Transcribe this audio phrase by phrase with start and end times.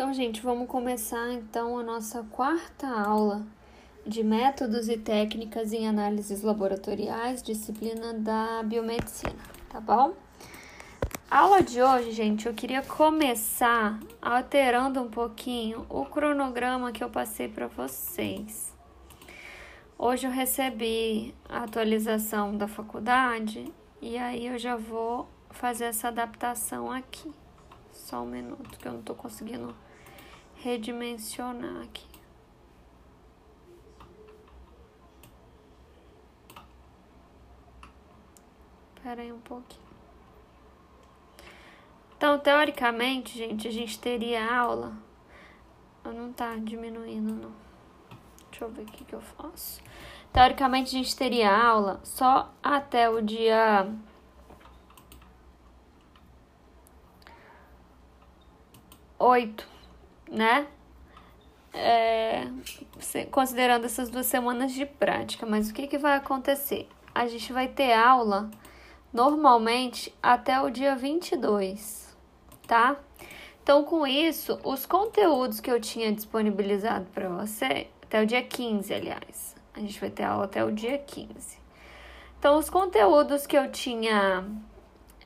[0.00, 3.46] Então, gente, vamos começar então a nossa quarta aula
[4.06, 9.36] de métodos e técnicas em análises laboratoriais, disciplina da biomedicina,
[9.68, 10.14] tá bom?
[11.30, 17.10] A aula de hoje, gente, eu queria começar alterando um pouquinho o cronograma que eu
[17.10, 18.74] passei para vocês.
[19.98, 23.70] Hoje eu recebi a atualização da faculdade
[24.00, 27.30] e aí eu já vou fazer essa adaptação aqui.
[27.92, 29.74] Só um minuto que eu não tô conseguindo
[30.62, 32.06] redimensionar aqui.
[38.96, 39.90] Espera aí um pouquinho.
[42.16, 44.92] Então, teoricamente, gente, a gente teria aula.
[46.04, 47.52] Não tá diminuindo, não.
[48.50, 49.82] Deixa eu ver o que, que eu faço.
[50.30, 53.90] Teoricamente, a gente teria aula só até o dia
[59.18, 59.66] oito,
[60.30, 60.66] né?
[61.72, 62.48] É,
[63.30, 66.88] considerando essas duas semanas de prática, mas o que, que vai acontecer?
[67.14, 68.50] A gente vai ter aula
[69.12, 72.16] normalmente até o dia 22,
[72.66, 72.96] tá?
[73.62, 78.92] Então, com isso, os conteúdos que eu tinha disponibilizado para você, até o dia 15,
[78.92, 81.58] aliás, a gente vai ter aula até o dia 15.
[82.38, 84.44] Então, os conteúdos que eu tinha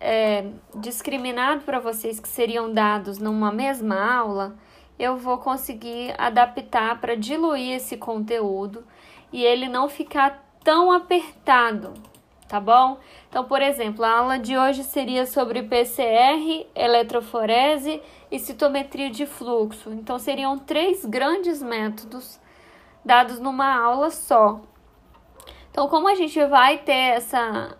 [0.00, 4.56] é, discriminado para vocês que seriam dados numa mesma aula,
[4.98, 8.84] eu vou conseguir adaptar para diluir esse conteúdo
[9.33, 11.95] e ele não ficar tão apertado,
[12.48, 12.98] tá bom?
[13.28, 18.00] Então, por exemplo, a aula de hoje seria sobre PCR, eletroforese
[18.31, 19.91] e citometria de fluxo.
[19.92, 22.41] Então, seriam três grandes métodos
[23.05, 24.61] dados numa aula só.
[25.70, 27.77] Então, como a gente vai ter essa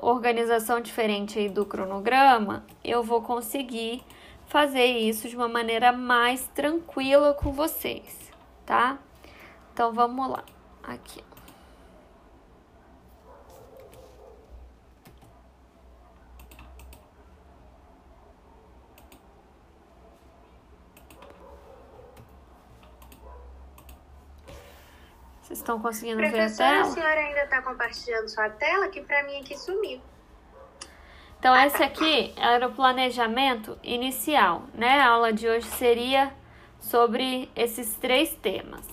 [0.00, 4.02] organização diferente aí do cronograma, eu vou conseguir
[4.46, 8.30] fazer isso de uma maneira mais tranquila com vocês,
[8.64, 8.98] tá?
[9.72, 10.44] Então, vamos lá.
[10.82, 11.22] Aqui.
[25.42, 26.40] Vocês estão conseguindo ver a tela?
[26.40, 30.00] Professora, a senhora ainda está compartilhando sua tela, que para mim aqui sumiu.
[31.46, 34.98] Então, esse aqui era o planejamento inicial, né?
[34.98, 36.32] A aula de hoje seria
[36.80, 38.84] sobre esses três temas.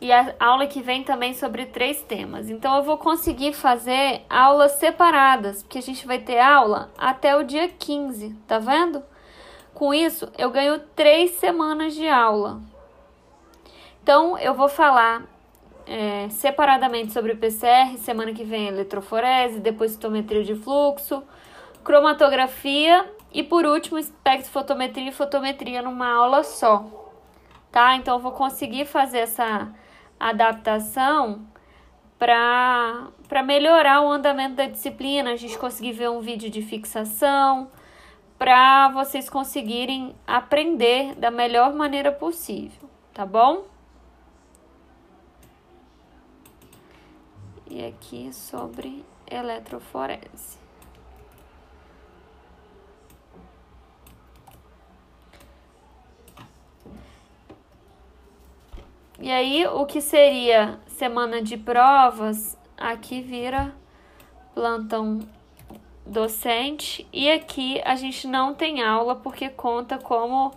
[0.00, 2.48] E a aula que vem também sobre três temas.
[2.48, 7.42] Então, eu vou conseguir fazer aulas separadas, porque a gente vai ter aula até o
[7.42, 9.02] dia 15, tá vendo?
[9.74, 12.60] Com isso, eu ganho três semanas de aula.
[14.00, 15.24] Então, eu vou falar
[15.88, 21.20] é, separadamente sobre o PCR, semana que vem eletroforese, depois citometria de fluxo,
[21.84, 26.86] cromatografia e por último espectrofotometria e fotometria numa aula só.
[27.70, 27.96] Tá?
[27.96, 29.72] Então eu vou conseguir fazer essa
[30.18, 31.46] adaptação
[32.18, 37.70] para melhorar o andamento da disciplina, a gente conseguir ver um vídeo de fixação,
[38.38, 43.64] para vocês conseguirem aprender da melhor maneira possível, tá bom?
[47.74, 50.63] e aqui sobre eletroforese.
[59.20, 63.74] E aí, o que seria semana de provas, aqui vira
[64.54, 65.20] plantão
[66.06, 70.52] docente e aqui a gente não tem aula porque conta como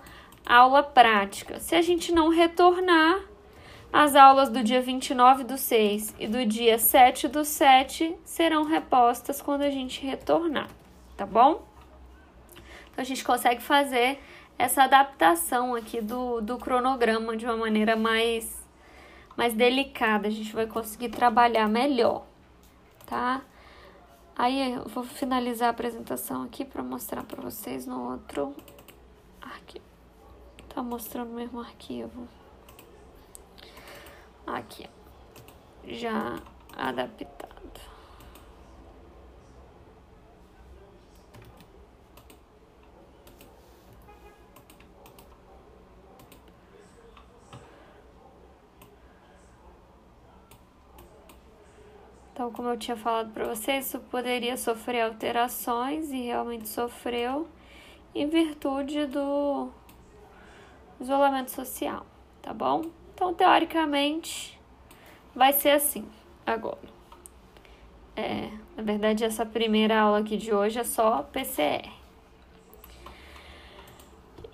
[0.46, 1.60] aula prática.
[1.60, 3.22] Se a gente não retornar,
[3.92, 9.42] as aulas do dia 29 do 6 e do dia 7 do 7 serão repostas
[9.42, 10.68] quando a gente retornar,
[11.16, 11.66] tá bom?
[12.92, 14.20] Então a gente consegue fazer
[14.58, 18.66] essa adaptação aqui do, do cronograma de uma maneira mais,
[19.36, 20.28] mais delicada.
[20.28, 22.26] A gente vai conseguir trabalhar melhor,
[23.06, 23.42] tá?
[24.36, 28.56] Aí eu vou finalizar a apresentação aqui para mostrar para vocês no outro
[29.42, 29.86] arquivo.
[30.70, 32.28] Tá mostrando o mesmo arquivo.
[34.46, 34.88] Aqui,
[35.86, 36.40] já
[36.76, 37.57] adaptado.
[52.48, 57.46] Então, como eu tinha falado para vocês, isso poderia sofrer alterações e realmente sofreu
[58.16, 59.70] em virtude do
[60.98, 62.06] isolamento social,
[62.42, 62.84] tá bom?
[63.14, 64.58] Então, teoricamente,
[65.36, 66.08] vai ser assim
[66.46, 66.80] agora.
[68.16, 71.92] É, na verdade, essa primeira aula aqui de hoje é só PCR.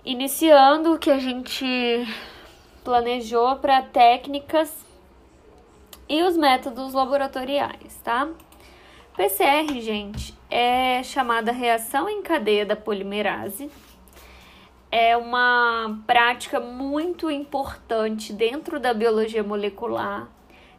[0.03, 1.63] iniciando o que a gente
[2.83, 4.83] planejou para técnicas
[6.07, 8.29] e os métodos laboratoriais, tá?
[9.15, 13.69] PCR, gente, é chamada reação em cadeia da polimerase.
[14.91, 20.27] É uma prática muito importante dentro da biologia molecular.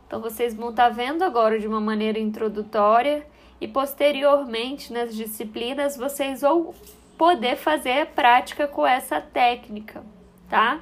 [0.06, 3.26] Então, vocês vão estar tá vendo agora de uma maneira introdutória
[3.60, 6.74] e posteriormente nas disciplinas vocês vão
[7.16, 10.04] poder fazer a prática com essa técnica,
[10.48, 10.80] tá?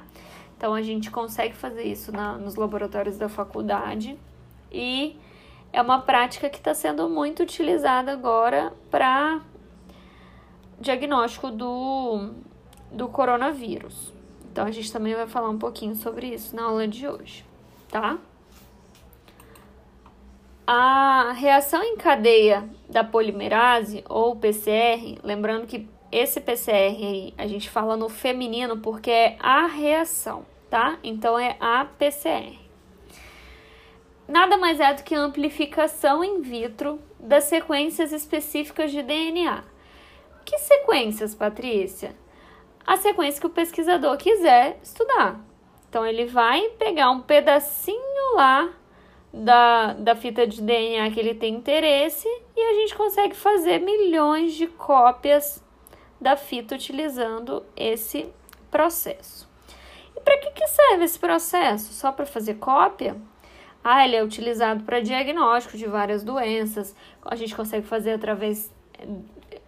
[0.57, 4.17] Então, a gente consegue fazer isso na, nos laboratórios da faculdade
[4.73, 5.17] e
[5.71, 9.41] é uma prática que está sendo muito utilizada agora para
[10.79, 12.31] diagnóstico do,
[12.91, 14.13] do coronavírus.
[14.51, 17.45] Então a gente também vai falar um pouquinho sobre isso na aula de hoje,
[17.89, 18.17] tá?
[20.65, 27.97] A reação em cadeia da polimerase ou PCR, lembrando que esse PCR a gente fala
[27.97, 30.97] no feminino porque é a reação, tá?
[31.03, 32.62] Então é a PCR
[34.27, 39.63] nada mais é do que amplificação in vitro das sequências específicas de DNA.
[40.45, 42.15] Que sequências, Patrícia?
[42.85, 45.39] A sequência que o pesquisador quiser estudar.
[45.87, 48.73] Então, ele vai pegar um pedacinho lá
[49.33, 54.53] da, da fita de DNA que ele tem interesse e a gente consegue fazer milhões
[54.53, 55.63] de cópias
[56.19, 58.27] da fita utilizando esse
[58.69, 59.49] processo.
[60.15, 61.93] E para que, que serve esse processo?
[61.93, 63.15] Só para fazer cópia?
[63.83, 66.95] Ah, ele é utilizado para diagnóstico de várias doenças.
[67.23, 68.71] A gente consegue fazer através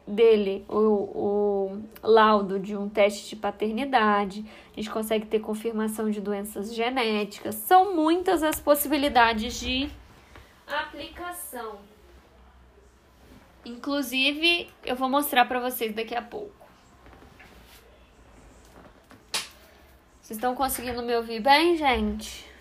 [0.07, 6.21] dele o, o, laudo de um teste de paternidade, a gente consegue ter confirmação de
[6.21, 7.55] doenças genéticas.
[7.55, 9.89] São muitas as possibilidades de
[10.67, 11.79] aplicação.
[13.65, 16.65] Inclusive, eu vou mostrar para vocês daqui a pouco.
[20.21, 22.54] Vocês estão conseguindo me ouvir bem, gente?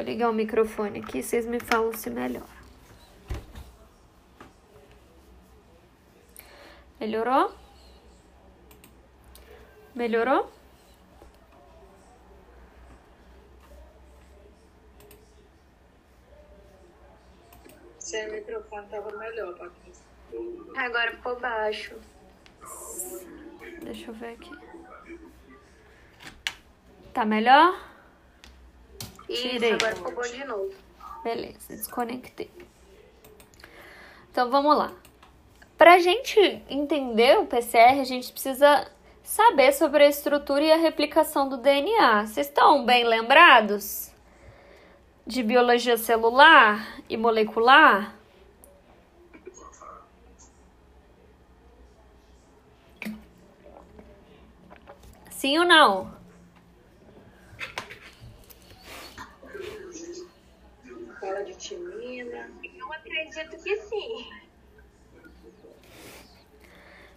[0.00, 2.46] Vou ligar o microfone aqui, vocês me falam se melhora.
[6.98, 7.54] Melhorou?
[9.94, 10.50] Melhorou?
[17.98, 20.06] Seu microfone tava melhor, Patrícia.
[20.78, 21.94] Agora ficou baixo.
[23.82, 24.50] Deixa eu ver aqui.
[27.12, 27.89] Tá melhor?
[29.34, 29.74] Tirei.
[29.74, 30.74] Isso, agora ficou bom de novo.
[31.22, 32.50] Beleza, desconectei.
[34.30, 34.92] Então vamos lá.
[35.76, 36.38] Para a gente
[36.68, 38.90] entender o PCR, a gente precisa
[39.22, 42.26] saber sobre a estrutura e a replicação do DNA.
[42.26, 44.10] Vocês estão bem lembrados
[45.26, 48.14] de biologia celular e molecular?
[55.30, 56.20] Sim ou não?
[61.20, 62.50] fala de timina?
[62.62, 64.26] Eu acredito que sim.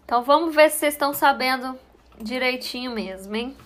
[0.05, 1.77] Então vamos ver se vocês estão sabendo
[2.19, 3.57] direitinho mesmo, hein?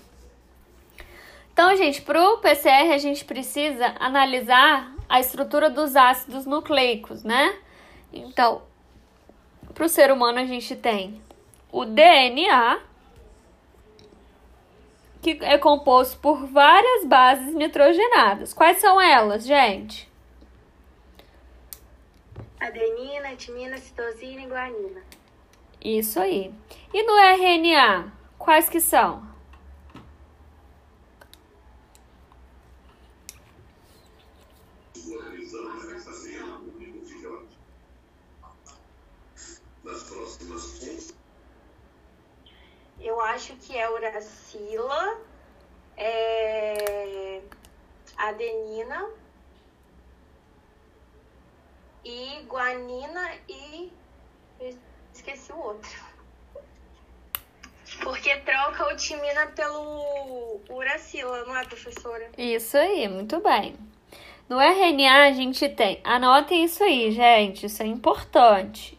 [1.51, 7.57] Então, gente, para o PCR a gente precisa analisar a estrutura dos ácidos nucleicos, né?
[8.13, 8.62] Então,
[9.74, 11.22] para o ser humano a gente tem
[11.72, 12.79] o DNA,
[15.22, 18.53] que é composto por várias bases nitrogenadas.
[18.53, 20.07] Quais são elas, gente?
[22.60, 25.02] Adenina, timina, citosina e guanina.
[25.80, 26.54] Isso aí.
[26.94, 29.26] E no RNA, quais que são?
[43.00, 45.22] Eu acho que é uracila,
[45.96, 47.42] é
[48.18, 49.10] adenina,
[52.08, 53.92] e guanina e.
[55.14, 56.08] Esqueci o outro.
[58.02, 62.32] Porque troca o timina pelo uracila, não é, professora?
[62.38, 63.76] Isso aí, muito bem.
[64.48, 66.00] No RNA a gente tem.
[66.04, 68.98] Anotem isso aí, gente, isso é importante.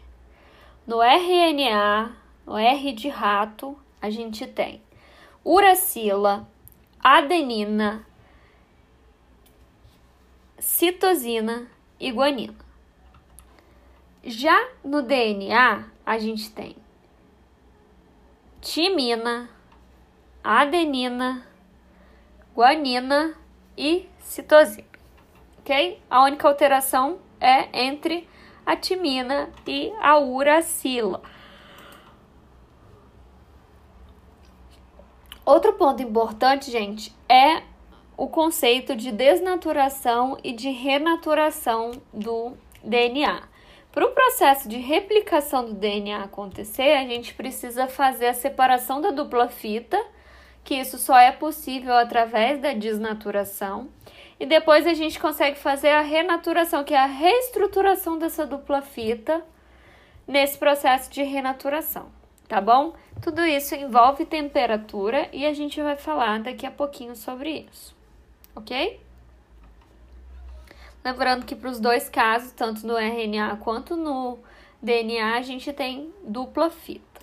[0.87, 4.83] No RNA, no R de rato, a gente tem
[5.45, 6.47] uracila,
[7.03, 8.07] adenina,
[10.59, 12.68] citosina e guanina.
[14.25, 16.77] Já no DNA, a gente tem
[18.61, 19.49] timina,
[20.43, 21.47] adenina,
[22.55, 23.35] guanina
[23.77, 24.87] e citosina.
[25.61, 26.03] Ok?
[26.11, 28.29] A única alteração é entre
[28.67, 31.23] a timina e a uracila.
[35.45, 37.63] Outro ponto importante, gente, é
[38.17, 42.53] o conceito de desnaturação e de renaturação do
[42.85, 43.43] DNA.
[43.93, 49.11] Para o processo de replicação do DNA acontecer, a gente precisa fazer a separação da
[49.11, 49.99] dupla fita,
[50.63, 53.89] que isso só é possível através da desnaturação,
[54.39, 59.43] e depois a gente consegue fazer a renaturação, que é a reestruturação dessa dupla fita
[60.27, 62.13] nesse processo de renaturação,
[62.47, 62.93] tá bom?
[63.23, 67.97] Tudo isso envolve temperatura e a gente vai falar daqui a pouquinho sobre isso,
[68.55, 69.01] ok?
[71.05, 74.39] Lembrando que para os dois casos, tanto no RNA quanto no
[74.83, 77.21] DNA, a gente tem dupla fita.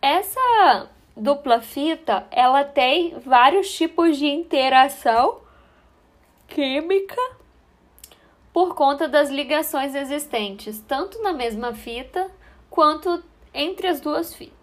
[0.00, 5.40] Essa dupla fita, ela tem vários tipos de interação
[6.48, 7.20] química
[8.52, 12.30] por conta das ligações existentes, tanto na mesma fita
[12.68, 13.22] quanto
[13.54, 14.61] entre as duas fitas.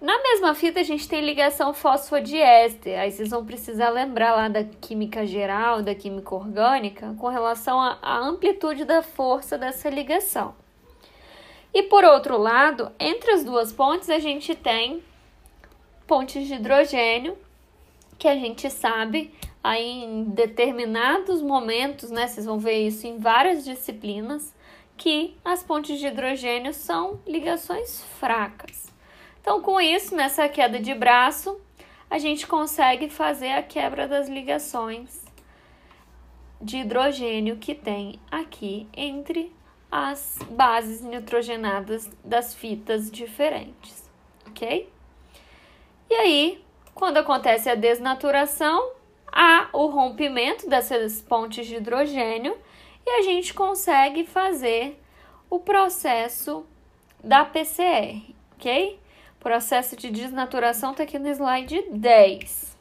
[0.00, 2.98] Na mesma fita, a gente tem ligação fosfodiéster.
[2.98, 8.16] Aí vocês vão precisar lembrar lá da química geral, da química orgânica, com relação à
[8.16, 10.54] amplitude da força dessa ligação.
[11.74, 15.02] E por outro lado, entre as duas pontes, a gente tem
[16.06, 17.36] pontes de hidrogênio,
[18.18, 22.26] que a gente sabe aí em determinados momentos, né?
[22.26, 24.54] Vocês vão ver isso em várias disciplinas,
[24.96, 28.89] que as pontes de hidrogênio são ligações fracas.
[29.40, 31.60] Então, com isso, nessa queda de braço,
[32.10, 35.24] a gente consegue fazer a quebra das ligações
[36.60, 39.52] de hidrogênio que tem aqui entre
[39.90, 44.08] as bases nitrogenadas das fitas diferentes,
[44.46, 44.88] ok?
[46.08, 48.92] E aí, quando acontece a desnaturação,
[49.26, 52.56] há o rompimento dessas pontes de hidrogênio
[53.06, 55.00] e a gente consegue fazer
[55.48, 56.66] o processo
[57.22, 58.99] da PCR, ok?
[59.40, 62.76] Processo de desnaturação está aqui no slide 10.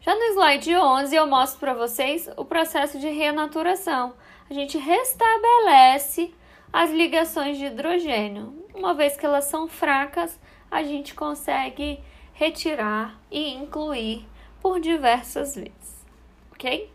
[0.00, 4.14] Já no slide 11 eu mostro para vocês o processo de renaturação.
[4.48, 6.34] A gente restabelece
[6.72, 8.64] as ligações de hidrogênio.
[8.74, 10.40] Uma vez que elas são fracas,
[10.70, 12.00] a gente consegue
[12.32, 14.26] retirar e incluir
[14.60, 16.06] por diversas vezes,
[16.52, 16.91] ok?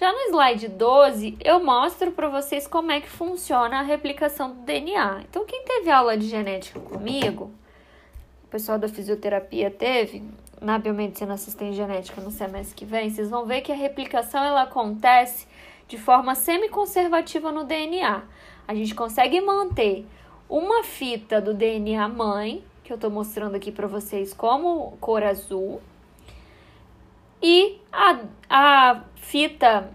[0.00, 4.62] Já no slide 12, eu mostro para vocês como é que funciona a replicação do
[4.62, 5.24] DNA.
[5.28, 7.50] Então, quem teve aula de genética comigo,
[8.44, 10.22] o pessoal da fisioterapia teve,
[10.58, 14.62] na biomedicina assistente genética no semestre que vem, vocês vão ver que a replicação ela
[14.62, 15.46] acontece
[15.86, 18.22] de forma semi-conservativa no DNA.
[18.66, 20.06] A gente consegue manter
[20.48, 25.78] uma fita do DNA mãe, que eu estou mostrando aqui para vocês como cor azul,
[27.42, 29.92] e a, a fita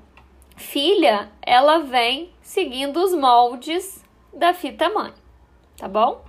[0.56, 5.14] filha, ela vem seguindo os moldes da fita mãe,
[5.78, 6.24] tá bom?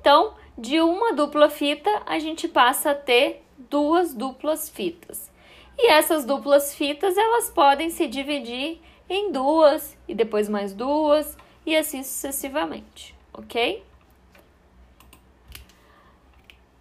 [0.00, 5.30] Então, de uma dupla fita, a gente passa a ter duas duplas fitas.
[5.76, 11.76] E essas duplas fitas, elas podem se dividir em duas e depois mais duas e
[11.76, 13.84] assim sucessivamente, ok?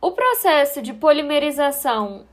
[0.02, 2.26] O processo de polimerização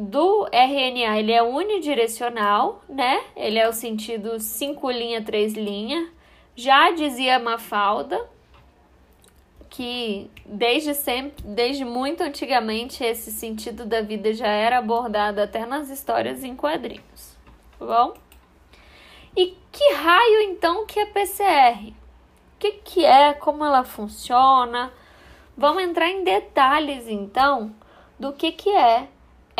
[0.00, 3.22] do RNA ele é unidirecional, né?
[3.36, 6.08] Ele é o sentido 5 linha, 3 linha.
[6.56, 8.26] Já dizia Mafalda
[9.68, 15.90] que desde sempre, desde muito antigamente, esse sentido da vida já era abordado até nas
[15.90, 17.36] histórias em quadrinhos.
[17.78, 18.14] Tá bom?
[19.36, 21.90] E que raio então que é PCR?
[21.90, 21.94] O
[22.58, 23.34] que, que é?
[23.34, 24.90] Como ela funciona?
[25.56, 27.74] Vamos entrar em detalhes então
[28.18, 29.08] do que, que é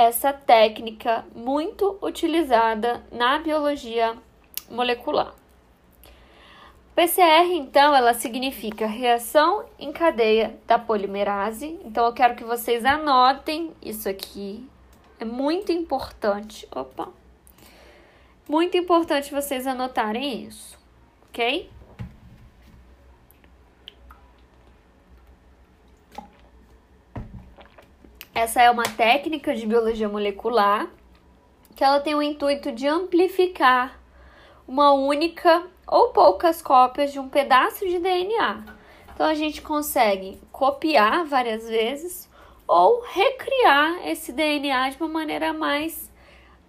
[0.03, 4.17] essa técnica muito utilizada na biologia
[4.71, 5.35] molecular.
[6.95, 11.79] PCR, então, ela significa reação em cadeia da polimerase.
[11.85, 14.67] Então, eu quero que vocês anotem isso aqui.
[15.19, 16.67] É muito importante.
[16.75, 17.09] Opa!
[18.49, 20.79] Muito importante vocês anotarem isso,
[21.29, 21.71] ok?
[28.33, 30.89] Essa é uma técnica de biologia molecular
[31.75, 34.01] que ela tem o intuito de amplificar
[34.69, 38.65] uma única ou poucas cópias de um pedaço de DNA.
[39.13, 42.31] Então a gente consegue copiar várias vezes
[42.69, 46.09] ou recriar esse DNA de uma maneira mais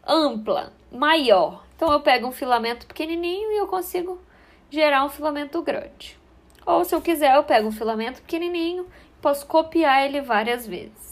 [0.06, 1.64] ampla, maior.
[1.76, 4.20] Então eu pego um filamento pequenininho e eu consigo
[4.68, 6.18] gerar um filamento grande.
[6.66, 8.88] Ou se eu quiser, eu pego um filamento pequenininho,
[9.22, 11.11] posso copiar ele várias vezes.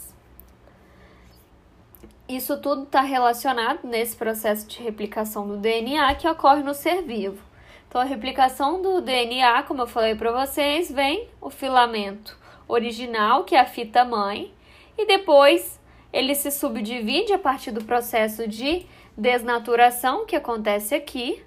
[2.36, 7.42] Isso tudo está relacionado nesse processo de replicação do DNA que ocorre no ser vivo.
[7.88, 13.56] Então, a replicação do DNA, como eu falei para vocês, vem o filamento original, que
[13.56, 14.54] é a fita mãe,
[14.96, 15.80] e depois
[16.12, 21.44] ele se subdivide a partir do processo de desnaturação que acontece aqui.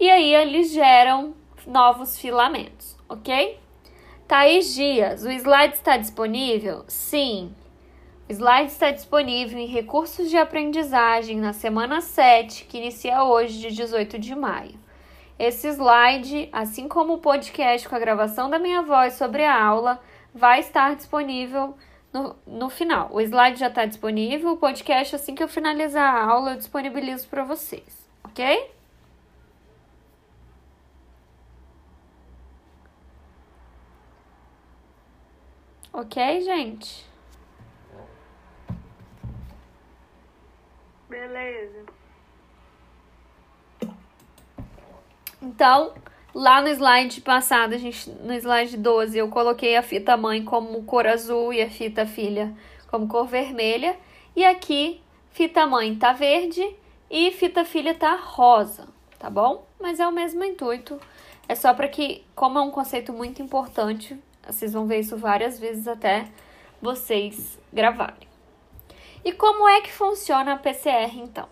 [0.00, 3.58] E aí eles geram novos filamentos, ok?
[4.26, 6.84] Thaís Dias, o slide está disponível?
[6.88, 7.54] Sim.
[8.32, 14.18] Slide está disponível em recursos de aprendizagem na semana 7, que inicia hoje, de 18
[14.18, 14.80] de maio.
[15.38, 20.00] Esse slide, assim como o podcast com a gravação da minha voz sobre a aula,
[20.34, 21.76] vai estar disponível
[22.10, 23.10] no, no final.
[23.12, 27.28] O slide já está disponível, o podcast, assim que eu finalizar a aula, eu disponibilizo
[27.28, 28.70] para vocês, ok?
[35.92, 37.11] Ok, gente?
[41.12, 41.84] Beleza.
[45.42, 45.92] Então,
[46.34, 50.82] lá no slide passado, a gente, no slide 12, eu coloquei a fita mãe como
[50.84, 52.54] cor azul e a fita filha
[52.90, 53.94] como cor vermelha.
[54.34, 55.02] E aqui,
[55.32, 56.64] fita mãe tá verde
[57.10, 58.88] e fita filha tá rosa,
[59.18, 59.66] tá bom?
[59.78, 60.98] Mas é o mesmo intuito.
[61.46, 65.60] É só para que, como é um conceito muito importante, vocês vão ver isso várias
[65.60, 66.28] vezes até
[66.80, 68.31] vocês gravarem.
[69.24, 71.48] E como é que funciona a PCR então?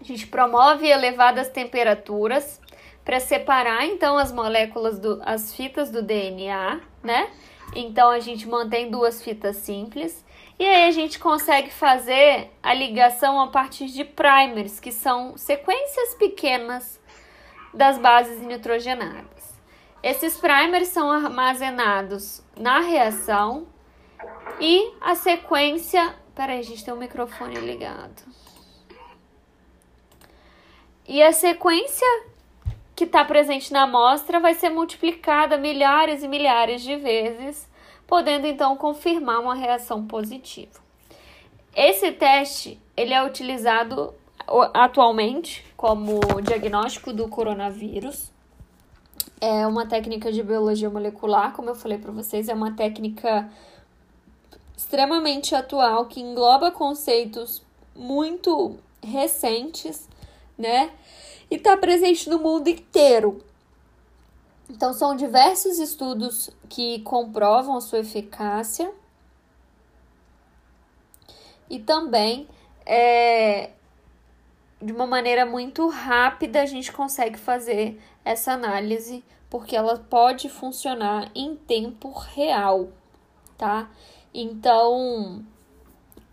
[0.00, 2.60] A gente promove elevadas temperaturas
[3.04, 7.30] para separar então as moléculas do as fitas do DNA, né?
[7.74, 10.24] Então a gente mantém duas fitas simples
[10.58, 16.14] e aí a gente consegue fazer a ligação a partir de primers, que são sequências
[16.16, 17.00] pequenas
[17.72, 19.58] das bases nitrogenadas.
[20.02, 23.66] Esses primers são armazenados na reação
[24.60, 26.14] e a sequência.
[26.34, 28.22] Peraí, gente tem o um microfone ligado.
[31.06, 32.06] E a sequência
[32.94, 37.68] que está presente na amostra vai ser multiplicada milhares e milhares de vezes,
[38.06, 40.78] podendo então confirmar uma reação positiva.
[41.74, 44.14] Esse teste ele é utilizado
[44.74, 48.30] atualmente como diagnóstico do coronavírus
[49.40, 53.50] é uma técnica de biologia molecular, como eu falei para vocês, é uma técnica
[54.80, 57.62] extremamente atual que engloba conceitos
[57.94, 60.08] muito recentes,
[60.56, 60.90] né?
[61.50, 63.44] E está presente no mundo inteiro.
[64.70, 68.90] Então, são diversos estudos que comprovam a sua eficácia.
[71.68, 72.48] E também,
[72.86, 73.72] é,
[74.80, 81.30] de uma maneira muito rápida, a gente consegue fazer essa análise, porque ela pode funcionar
[81.34, 82.88] em tempo real,
[83.58, 83.90] tá?
[84.32, 85.44] Então,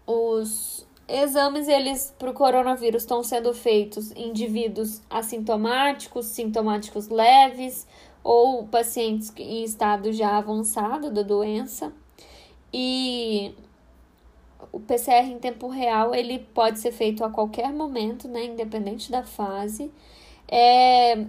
[0.06, 7.88] os exames eles para o coronavírus estão sendo feitos em indivíduos assintomáticos, sintomáticos leves
[8.24, 11.94] ou pacientes em estado já avançado da doença.
[12.74, 13.56] E
[14.72, 19.24] o PCR em tempo real ele pode ser feito a qualquer momento, né, independente da
[19.24, 19.92] fase.
[20.48, 21.26] É,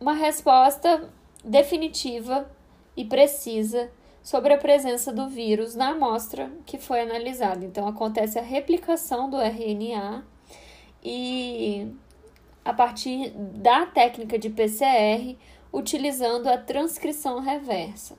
[0.00, 1.08] uma resposta
[1.44, 2.48] definitiva
[2.96, 3.90] e precisa
[4.26, 7.64] sobre a presença do vírus na amostra que foi analisada.
[7.64, 10.24] Então, acontece a replicação do RNA
[11.00, 11.94] e
[12.64, 15.38] a partir da técnica de PCR,
[15.72, 18.18] utilizando a transcrição reversa.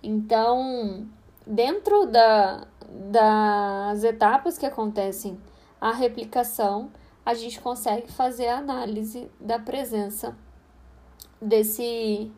[0.00, 1.08] Então,
[1.44, 2.68] dentro da,
[3.10, 5.36] das etapas que acontecem
[5.80, 6.92] a replicação,
[7.26, 10.36] a gente consegue fazer a análise da presença
[11.40, 12.30] desse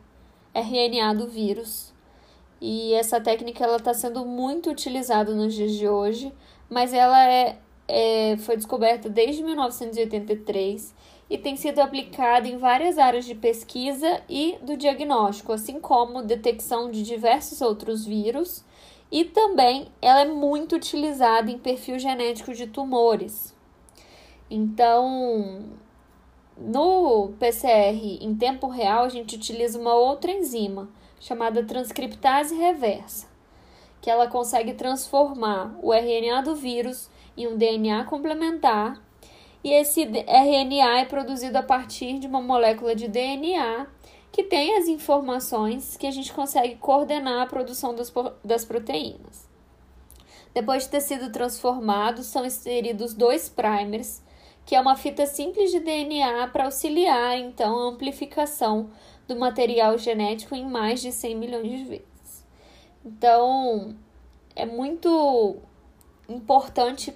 [0.55, 1.94] RNA do vírus.
[2.67, 6.33] E essa técnica ela está sendo muito utilizada nos dias de hoje,
[6.67, 10.95] mas ela é, é, foi descoberta desde 1983
[11.29, 16.89] e tem sido aplicada em várias áreas de pesquisa e do diagnóstico, assim como detecção
[16.89, 18.65] de diversos outros vírus,
[19.11, 23.55] e também ela é muito utilizada em perfil genético de tumores.
[24.49, 25.65] Então,
[26.57, 30.89] no PCR em tempo real, a gente utiliza uma outra enzima
[31.25, 33.27] chamada transcriptase reversa,
[33.99, 39.01] que ela consegue transformar o RNA do vírus em um DNA complementar,
[39.63, 43.87] e esse RNA é produzido a partir de uma molécula de DNA
[44.31, 49.49] que tem as informações que a gente consegue coordenar a produção das, das proteínas.
[50.53, 54.23] Depois de ter sido transformado, são inseridos dois primers
[54.65, 58.89] que é uma fita simples de DNA para auxiliar então a amplificação
[59.27, 62.45] do material genético em mais de 100 milhões de vezes.
[63.03, 63.95] Então,
[64.55, 65.57] é muito
[66.27, 67.15] importante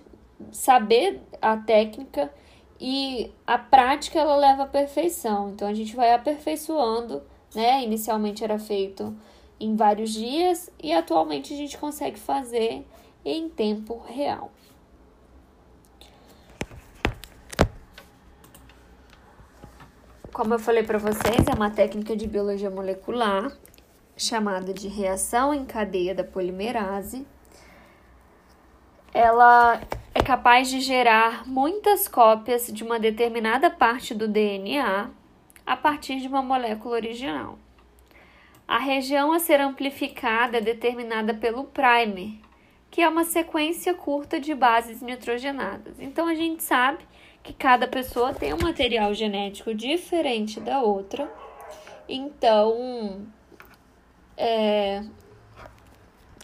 [0.51, 2.31] saber a técnica
[2.79, 5.49] e a prática ela leva à perfeição.
[5.49, 7.21] Então a gente vai aperfeiçoando,
[7.53, 7.83] né?
[7.83, 9.15] Inicialmente era feito
[9.59, 12.85] em vários dias e atualmente a gente consegue fazer
[13.25, 14.51] em tempo real.
[20.39, 23.51] Como eu falei para vocês, é uma técnica de biologia molecular
[24.15, 27.27] chamada de reação em cadeia da polimerase.
[29.13, 29.81] Ela
[30.15, 35.09] é capaz de gerar muitas cópias de uma determinada parte do DNA
[35.65, 37.59] a partir de uma molécula original.
[38.65, 42.39] A região a ser amplificada é determinada pelo primer,
[42.89, 45.99] que é uma sequência curta de bases nitrogenadas.
[45.99, 47.08] Então a gente sabe
[47.49, 51.27] que cada pessoa tem um material genético diferente da outra.
[52.07, 53.25] Então,
[54.37, 55.03] é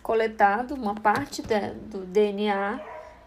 [0.01, 2.79] coletado uma parte da, do DNA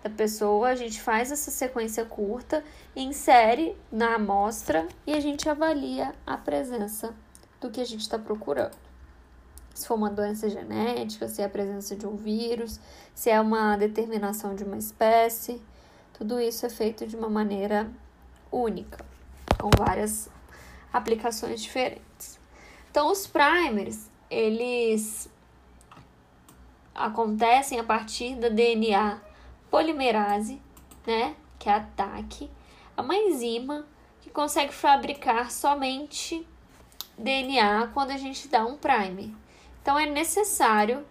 [0.03, 2.65] da pessoa, a gente faz essa sequência curta,
[2.95, 7.15] insere na amostra e a gente avalia a presença
[7.61, 8.77] do que a gente está procurando.
[9.75, 12.81] Se for uma doença genética, se é a presença de um vírus,
[13.15, 15.61] se é uma determinação de uma espécie,
[16.19, 17.91] tudo isso é feito de uma maneira
[18.51, 19.05] única,
[19.57, 20.29] com várias
[20.93, 22.39] aplicações diferentes.
[22.91, 25.31] Então, os primers, eles
[26.95, 29.21] acontecem a partir da DNA
[29.71, 30.61] polimerase,
[31.07, 32.51] né, que é a TAC,
[32.97, 33.87] é uma enzima
[34.21, 36.47] que consegue fabricar somente
[37.17, 39.31] DNA quando a gente dá um primer.
[39.81, 41.07] Então é necessário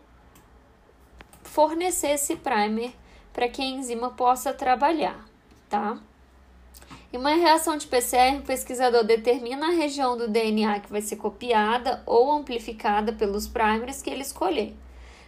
[1.41, 2.93] fornecer esse primer
[3.38, 5.23] para que a enzima possa trabalhar,
[5.69, 6.00] tá?
[7.13, 11.17] Em uma reação de PCR, o pesquisador determina a região do DNA que vai ser
[11.17, 14.76] copiada ou amplificada pelos primers que ele escolher.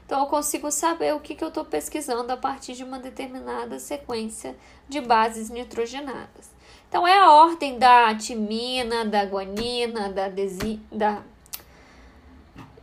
[0.04, 3.78] Então, eu consigo saber o que, que eu estou pesquisando a partir de uma determinada
[3.78, 6.50] sequência de bases nitrogenadas.
[6.90, 11.22] Então, é a ordem da timina, da guanina, da, desi, da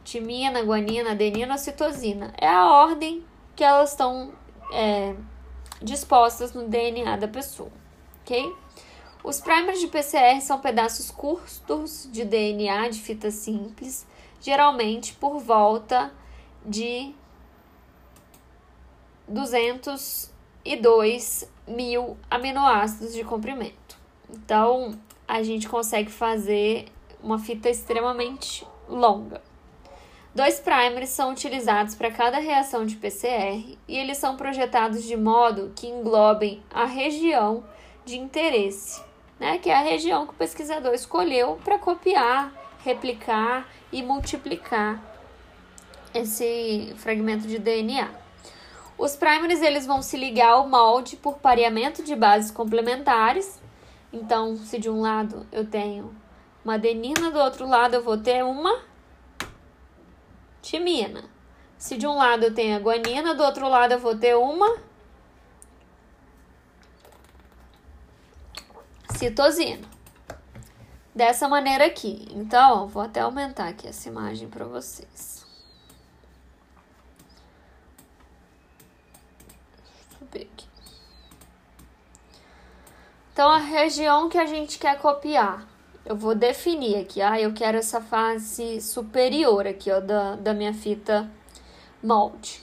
[0.05, 2.33] timina, guanina, adenina, citosina.
[2.39, 3.25] É a ordem
[3.57, 5.15] que elas estão é,
[5.81, 7.71] dispostas no DNA da pessoa,
[8.23, 8.55] ok?
[9.23, 14.07] Os primers de PCR são pedaços curtos de DNA de fita simples,
[14.41, 16.13] geralmente por volta
[16.65, 17.13] de
[19.27, 23.99] 202 mil aminoácidos de comprimento.
[24.31, 26.87] Então, a gente consegue fazer
[27.23, 29.43] uma fita extremamente longa.
[30.37, 35.73] Dois primers são utilizados para cada reação de PCR e eles são projetados de modo
[35.75, 37.65] que englobem a região
[38.05, 39.03] de interesse,
[39.41, 42.53] né, que é a região que o pesquisador escolheu para copiar,
[42.85, 45.03] replicar e multiplicar
[46.13, 48.11] esse fragmento de DNA.
[48.99, 53.59] Os primers eles vão se ligar ao molde por pareamento de bases complementares.
[54.13, 56.15] Então, se de um lado eu tenho
[56.63, 58.96] uma adenina, do outro lado eu vou ter uma
[60.67, 61.25] timina.
[61.79, 64.79] Se de um lado eu tenho a guanina, do outro lado eu vou ter uma
[69.11, 69.87] citosina.
[71.15, 72.29] Dessa maneira aqui.
[72.33, 75.47] Então, vou até aumentar aqui essa imagem para vocês.
[80.35, 80.69] aqui.
[83.33, 85.67] Então, a região que a gente quer copiar,
[86.07, 87.21] eu vou definir aqui.
[87.21, 91.29] Ah, eu quero essa face superior aqui, ó, da, da minha fita
[92.03, 92.63] molde.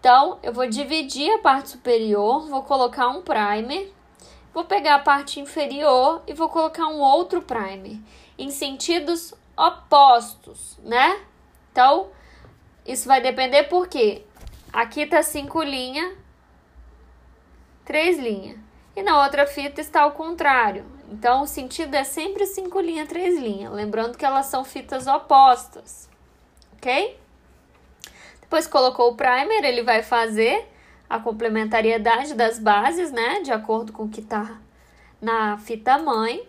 [0.00, 3.92] Então, eu vou dividir a parte superior, vou colocar um primer,
[4.54, 7.98] vou pegar a parte inferior e vou colocar um outro primer,
[8.38, 11.20] em sentidos opostos, né?
[11.70, 12.08] Então,
[12.86, 14.24] isso vai depender porque
[14.72, 16.16] aqui tá cinco linhas,
[17.84, 18.58] três linhas.
[18.96, 20.97] E na outra fita está ao contrário.
[21.10, 23.72] Então, o sentido é sempre cinco linhas, três linhas.
[23.72, 26.08] Lembrando que elas são fitas opostas.
[26.76, 27.18] Ok?
[28.40, 30.68] Depois colocou o primer, ele vai fazer
[31.08, 33.40] a complementariedade das bases, né?
[33.40, 34.58] De acordo com o que está
[35.20, 36.46] na fita mãe.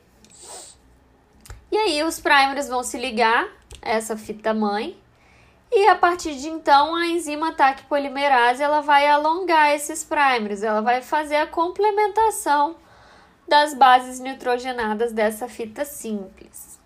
[1.72, 3.48] E aí, os primers vão se ligar
[3.82, 5.00] a essa fita mãe
[5.72, 10.82] e a partir de então, a enzima TAC polimerase ela vai alongar esses primers, ela
[10.82, 12.76] vai fazer a complementação
[13.50, 16.80] das bases nitrogenadas dessa fita simples.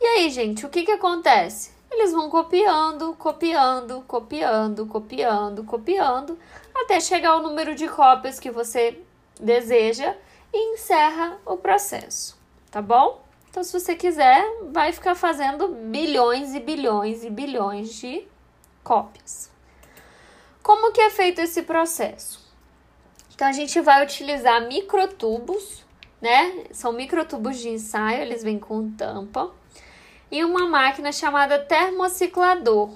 [0.00, 1.72] E aí, gente, o que, que acontece?
[1.90, 6.38] Eles vão copiando, copiando, copiando, copiando, copiando,
[6.74, 9.02] até chegar ao número de cópias que você
[9.38, 10.16] deseja
[10.52, 12.38] e encerra o processo,
[12.70, 13.22] tá bom?
[13.50, 18.26] Então, se você quiser, vai ficar fazendo bilhões e bilhões e bilhões de
[18.84, 19.50] cópias.
[20.62, 22.49] Como que é feito esse processo?
[23.40, 25.82] Então a gente vai utilizar microtubos,
[26.20, 26.66] né?
[26.72, 29.50] São microtubos de ensaio, eles vêm com tampa.
[30.30, 32.90] E uma máquina chamada termociclador.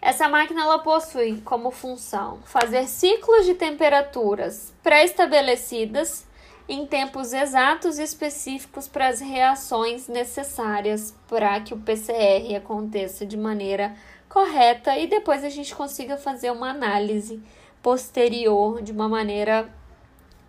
[0.00, 6.26] Essa máquina ela possui como função fazer ciclos de temperaturas pré-estabelecidas
[6.66, 13.36] em tempos exatos e específicos para as reações necessárias para que o PCR aconteça de
[13.36, 13.94] maneira
[14.26, 17.42] correta e depois a gente consiga fazer uma análise
[17.82, 19.72] posterior de uma maneira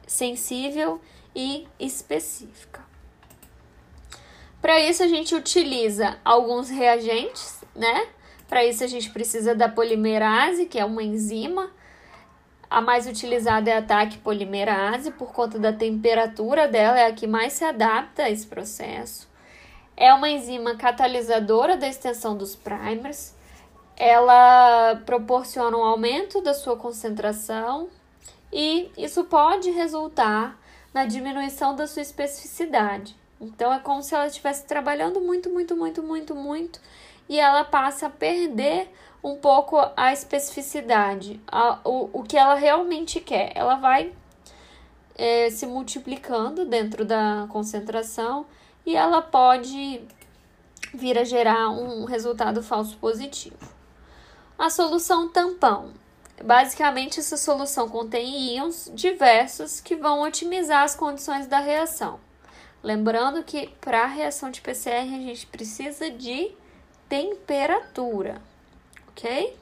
[0.05, 0.99] sensível
[1.35, 2.83] e específica.
[4.61, 8.07] Para isso a gente utiliza alguns reagentes, né?
[8.47, 11.71] Para isso a gente precisa da polimerase, que é uma enzima.
[12.69, 17.25] A mais utilizada é a TAC polimerase, por conta da temperatura dela, é a que
[17.25, 19.29] mais se adapta a esse processo.
[19.95, 23.33] É uma enzima catalisadora da extensão dos primers
[23.99, 27.89] ela proporciona um aumento da sua concentração
[28.51, 30.57] e isso pode resultar
[30.93, 33.13] na diminuição da sua especificidade.
[33.41, 36.79] Então é como se ela estivesse trabalhando muito, muito, muito, muito, muito
[37.27, 38.89] e ela passa a perder
[39.21, 43.51] um pouco a especificidade, a, o, o que ela realmente quer.
[43.53, 44.13] Ela vai
[45.15, 48.45] é, se multiplicando dentro da concentração
[48.85, 50.01] e ela pode
[50.93, 53.78] vir a gerar um resultado falso positivo.
[54.59, 55.93] A solução tampão.
[56.43, 62.19] Basicamente, essa solução contém íons diversos que vão otimizar as condições da reação.
[62.83, 66.51] Lembrando que para a reação de PCR a gente precisa de
[67.07, 68.41] temperatura,
[69.07, 69.57] ok?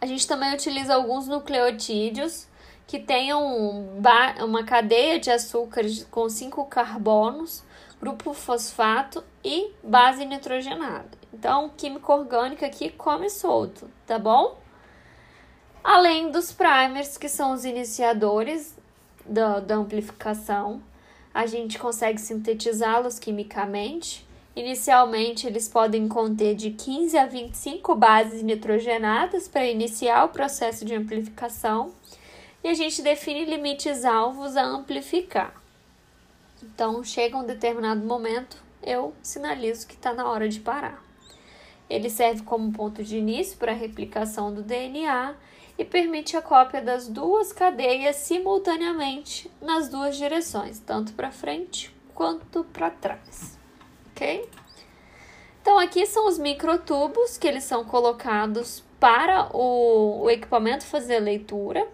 [0.00, 2.48] A gente também utiliza alguns nucleotídeos
[2.88, 3.40] que tenham
[4.40, 7.62] uma cadeia de açúcares com cinco carbonos,
[8.00, 11.23] grupo fosfato e base nitrogenada.
[11.34, 14.56] Então, química orgânica aqui come solto, tá bom?
[15.82, 18.76] Além dos primers, que são os iniciadores
[19.26, 20.80] da, da amplificação,
[21.34, 24.24] a gente consegue sintetizá-los quimicamente.
[24.54, 30.94] Inicialmente, eles podem conter de 15 a 25 bases nitrogenadas para iniciar o processo de
[30.94, 31.92] amplificação.
[32.62, 35.52] E a gente define limites alvos a amplificar.
[36.62, 41.03] Então, chega um determinado momento, eu sinalizo que está na hora de parar.
[41.88, 45.34] Ele serve como ponto de início para a replicação do DNA
[45.78, 52.64] e permite a cópia das duas cadeias simultaneamente nas duas direções, tanto para frente quanto
[52.64, 53.58] para trás.
[54.10, 54.48] Ok?
[55.60, 61.86] Então, aqui são os microtubos que eles são colocados para o, o equipamento fazer leitura.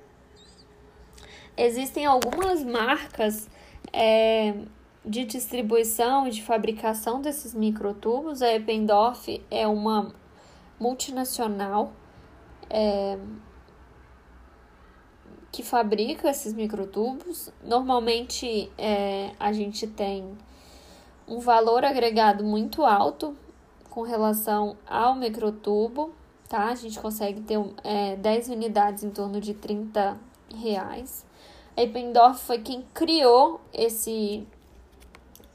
[1.57, 3.49] Existem algumas marcas
[3.93, 4.55] é,
[5.05, 8.43] de distribuição e de fabricação desses microtubos.
[8.43, 10.13] A Eppendorf é uma
[10.79, 11.93] multinacional
[12.69, 13.19] é,
[15.51, 17.53] que fabrica esses microtubos.
[17.65, 20.37] Normalmente é, a gente tem
[21.27, 23.37] um valor agregado muito alto
[23.89, 26.13] com relação ao microtubo,
[26.49, 26.67] tá?
[26.67, 30.17] A gente consegue ter é, 10 unidades em torno de 30
[30.55, 31.25] reais.
[31.77, 34.47] A Eppendorf foi quem criou esse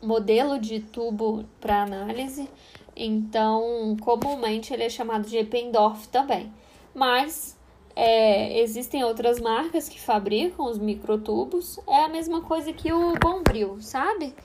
[0.06, 2.50] modelo de tubo para análise,
[2.96, 6.52] então comumente ele é chamado de Eppendorf também.
[6.94, 7.58] Mas
[7.96, 13.82] é, existem outras marcas que fabricam os microtubos, é a mesma coisa que o Bombril,
[13.82, 14.36] sabe?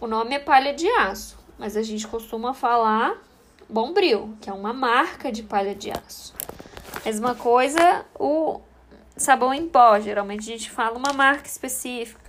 [0.00, 3.16] O nome é palha de aço, mas a gente costuma falar
[3.68, 6.34] Bombril, que é uma marca de palha de aço.
[7.04, 8.60] Mesma coisa o
[9.16, 12.27] sabão em pó, geralmente a gente fala uma marca específica.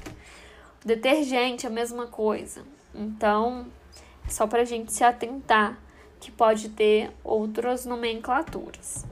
[0.89, 2.63] Detergente, a mesma coisa.
[2.95, 3.67] Então,
[4.25, 5.77] é só para a gente se atentar
[6.19, 9.05] que pode ter outras nomenclaturas.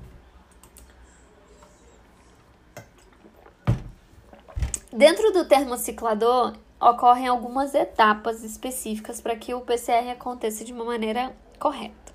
[4.92, 11.32] Dentro do termociclador, ocorrem algumas etapas específicas para que o PCR aconteça de uma maneira
[11.60, 12.12] correta.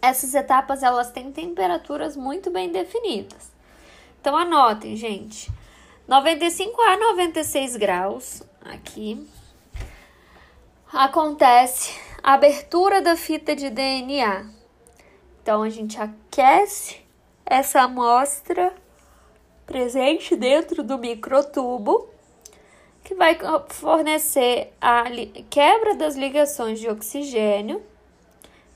[0.00, 3.52] Essas etapas elas têm temperaturas muito bem definidas.
[4.18, 5.52] Então anotem, gente.
[6.08, 9.26] 95 a 96 graus aqui,
[10.92, 14.46] acontece a abertura da fita de DNA.
[15.42, 17.00] Então a gente aquece
[17.44, 18.74] essa amostra
[19.66, 22.08] presente dentro do microtubo,
[23.02, 23.36] que vai
[23.68, 25.04] fornecer a
[25.50, 27.82] quebra das ligações de oxigênio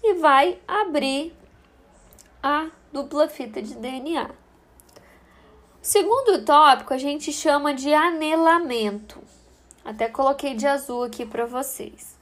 [0.03, 1.33] e vai abrir
[2.42, 4.31] a dupla fita de DNA.
[5.81, 9.20] Segundo tópico, a gente chama de anelamento.
[9.87, 12.18] Até coloquei de azul aqui para vocês.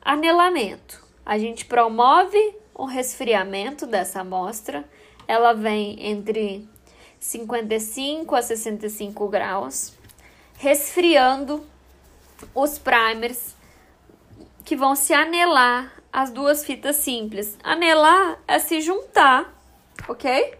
[0.00, 1.04] Anelamento.
[1.24, 4.82] A gente promove o resfriamento dessa amostra.
[5.28, 6.66] Ela vem entre
[7.20, 9.92] 55 a 65 graus,
[10.54, 11.62] resfriando
[12.54, 13.54] os primers
[14.64, 17.58] que vão se anelar as duas fitas simples.
[17.62, 19.54] Anelar é se juntar,
[20.08, 20.54] ok?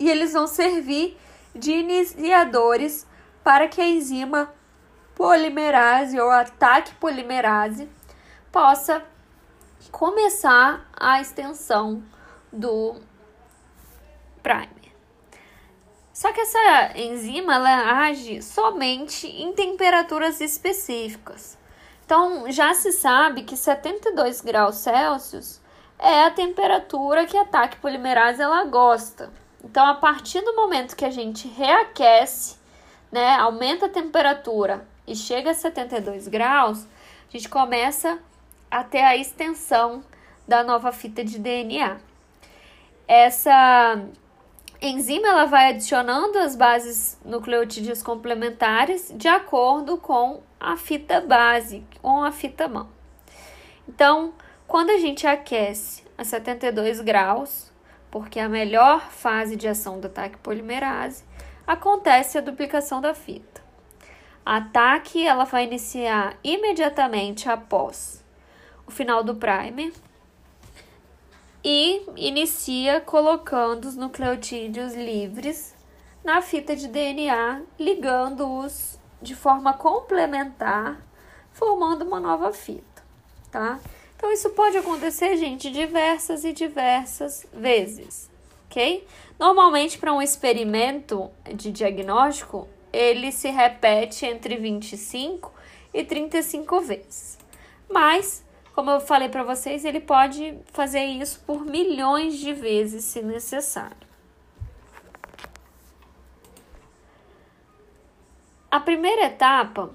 [0.00, 1.16] E eles vão servir
[1.54, 3.06] de iniciadores
[3.44, 4.57] para que a enzima
[5.18, 7.90] polimerase ou ataque polimerase
[8.52, 9.02] possa
[9.90, 12.04] começar a extensão
[12.52, 12.94] do
[14.40, 14.94] primer.
[16.12, 21.58] Só que essa enzima ela age somente em temperaturas específicas.
[22.06, 25.60] Então, já se sabe que 72 graus Celsius
[25.98, 29.32] é a temperatura que a TAC polimerase ela gosta.
[29.64, 32.56] Então, a partir do momento que a gente reaquece,
[33.10, 36.86] né, aumenta a temperatura e chega a 72 graus,
[37.28, 38.18] a gente começa
[38.70, 40.04] a ter a extensão
[40.46, 41.98] da nova fita de DNA.
[43.06, 44.02] Essa
[44.80, 52.22] enzima ela vai adicionando as bases nucleotídeas complementares de acordo com a fita base, com
[52.22, 52.88] a fita mão.
[53.88, 54.34] Então,
[54.66, 57.72] quando a gente aquece a 72 graus,
[58.10, 61.24] porque é a melhor fase de ação do ataque polimerase,
[61.66, 63.67] acontece a duplicação da fita.
[64.44, 68.24] Ataque ela vai iniciar imediatamente após
[68.86, 69.92] o final do primer
[71.62, 75.74] e inicia colocando os nucleotídeos livres
[76.24, 81.00] na fita de DNA, ligando-os de forma complementar,
[81.52, 83.02] formando uma nova fita,
[83.50, 83.80] tá?
[84.16, 88.30] Então isso pode acontecer, gente, diversas e diversas vezes,
[88.66, 89.06] ok?
[89.38, 95.52] Normalmente para um experimento de diagnóstico, ele se repete entre 25
[95.92, 97.38] e 35 vezes.
[97.88, 98.44] Mas
[98.78, 104.06] como eu falei para vocês, ele pode fazer isso por milhões de vezes se necessário.
[108.70, 109.90] A primeira etapa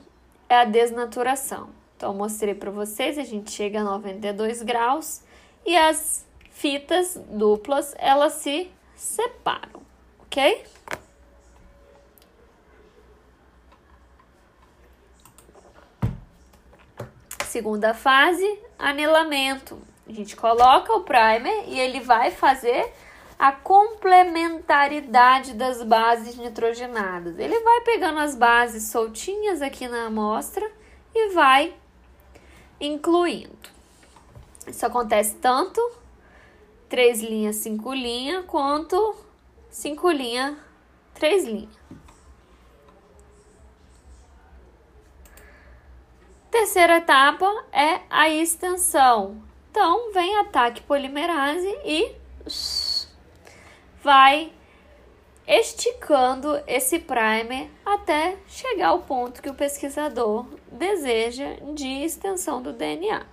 [0.50, 1.70] é a desnaturação.
[1.96, 5.22] Então, mostrei para vocês, a gente chega a 92 graus
[5.66, 9.82] e as fitas duplas, elas se separam,
[10.24, 10.62] ok?
[17.54, 19.80] Segunda fase, anelamento.
[20.08, 22.92] A gente coloca o primer e ele vai fazer
[23.38, 27.38] a complementaridade das bases nitrogenadas.
[27.38, 30.68] Ele vai pegando as bases soltinhas aqui na amostra
[31.14, 31.76] e vai
[32.82, 33.70] incluindo.
[34.66, 35.80] Isso acontece tanto
[36.90, 39.16] 3 linhas, 5 linhas, quanto
[39.70, 40.58] 5 linhas,
[41.14, 41.83] 3 linhas.
[46.54, 49.42] Terceira etapa é a extensão.
[49.72, 52.16] Então, vem ataque polimerase e
[54.04, 54.54] vai
[55.48, 63.26] esticando esse primer até chegar ao ponto que o pesquisador deseja de extensão do DNA.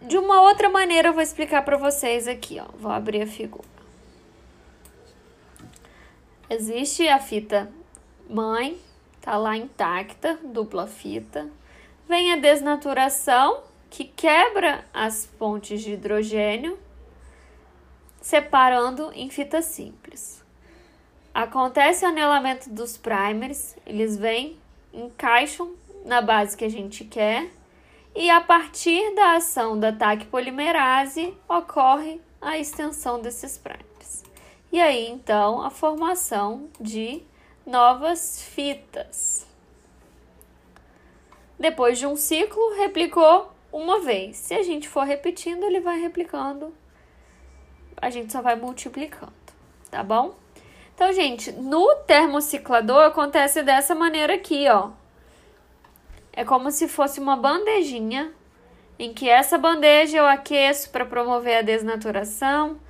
[0.00, 2.68] De uma outra maneira, eu vou explicar para vocês aqui, ó.
[2.78, 3.68] Vou abrir a figura.
[6.48, 7.70] Existe a fita
[8.26, 8.80] mãe,
[9.20, 11.48] tá lá intacta, dupla fita.
[12.08, 16.78] Vem a desnaturação, que quebra as pontes de hidrogênio,
[18.20, 20.44] separando em fita simples.
[21.34, 24.58] Acontece o anelamento dos primers, eles vêm,
[24.92, 25.72] encaixam
[26.04, 27.50] na base que a gente quer,
[28.14, 34.24] e a partir da ação da TAC polimerase ocorre a extensão desses primers.
[34.72, 37.22] E aí então a formação de
[37.68, 39.46] novas fitas.
[41.58, 44.38] Depois de um ciclo, replicou uma vez.
[44.38, 46.74] Se a gente for repetindo, ele vai replicando.
[47.96, 49.32] A gente só vai multiplicando,
[49.90, 50.34] tá bom?
[50.94, 54.90] Então, gente, no termociclador acontece dessa maneira aqui, ó.
[56.32, 58.32] É como se fosse uma bandejinha,
[58.98, 62.80] em que essa bandeja eu aqueço para promover a desnaturação,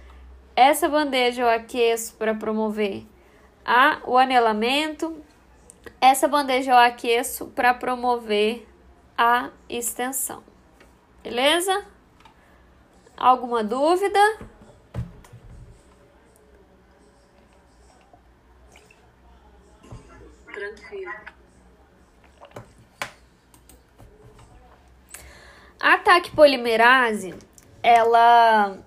[0.54, 3.04] essa bandeja eu aqueço para promover
[3.69, 5.23] a, o anelamento.
[6.00, 8.66] Essa bandeja eu aqueço para promover
[9.16, 10.42] a extensão.
[11.23, 11.85] Beleza?
[13.14, 14.19] Alguma dúvida?
[20.46, 21.12] Tranquilo.
[25.81, 27.35] A TAC polimerase,
[27.83, 28.79] ela,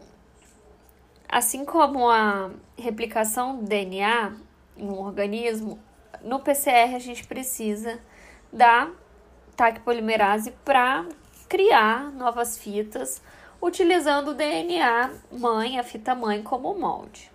[1.29, 4.34] assim como a replicação do DNA,
[4.78, 5.80] em um organismo,
[6.22, 7.99] no PCR a gente precisa
[8.51, 8.89] da
[9.55, 11.05] TAC polimerase para
[11.47, 13.22] criar novas fitas
[13.61, 17.32] utilizando o DNA mãe, a fita mãe como molde.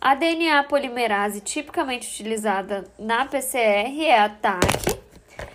[0.00, 5.00] A DNA polimerase tipicamente utilizada na PCR é a TAC,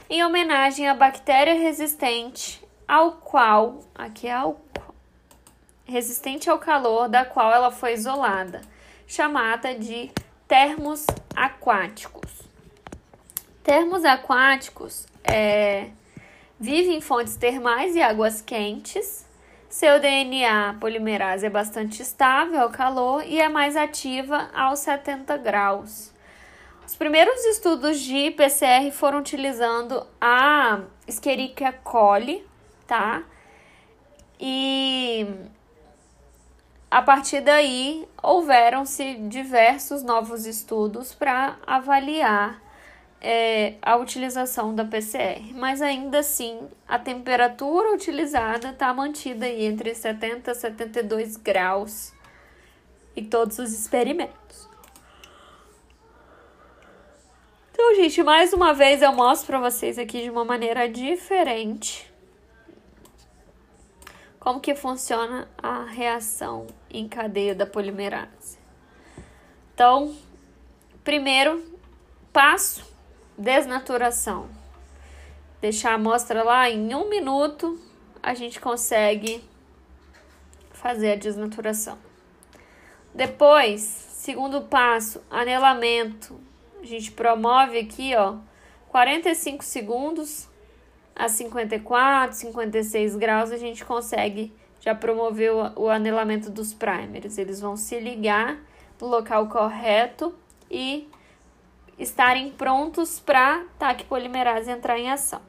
[0.10, 4.60] em homenagem à bactéria resistente ao qual, aqui é ao
[5.86, 8.62] resistente ao calor da qual ela foi isolada,
[9.08, 10.12] chamada de
[10.50, 12.42] termos aquáticos.
[13.64, 15.90] Termos aquáticos é,
[16.60, 19.28] vivem em fontes termais e águas quentes.
[19.70, 26.12] Seu DNA polimerase é bastante estável ao calor e é mais ativa aos 70 graus.
[26.84, 32.44] Os primeiros estudos de PCR foram utilizando a Escherichia coli,
[32.88, 33.22] tá?
[34.40, 35.09] E
[36.90, 42.60] a partir daí houveram-se diversos novos estudos para avaliar
[43.22, 49.94] é, a utilização da PCR, mas ainda assim a temperatura utilizada está mantida aí entre
[49.94, 52.12] 70 e 72 graus
[53.16, 54.68] em todos os experimentos.
[57.72, 62.09] Então, gente, mais uma vez eu mostro para vocês aqui de uma maneira diferente
[64.40, 68.58] como que funciona a reação em cadeia da polimerase.
[69.74, 70.16] Então,
[71.04, 71.64] primeiro
[72.32, 72.86] passo,
[73.38, 74.50] desnaturação.
[75.62, 77.80] Deixar a amostra lá em um minuto,
[78.24, 79.44] a gente consegue
[80.72, 81.98] fazer a desnaturação.
[83.14, 86.40] Depois, segundo passo, anelamento
[86.82, 88.38] a gente promove aqui, ó,
[88.88, 90.49] 45 segundos
[91.20, 97.38] a 54, 56 graus, a gente consegue já promover o, o anelamento dos primers.
[97.38, 98.58] Eles vão se ligar
[99.02, 100.34] no local correto
[100.72, 101.10] e
[101.98, 105.42] estarem prontos para TAC polimerase entrar em ação.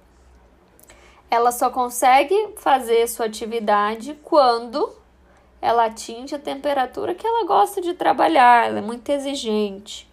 [1.30, 4.92] Ela só consegue fazer sua atividade quando
[5.62, 10.10] ela atinge a temperatura que ela gosta de trabalhar, ela é muito exigente.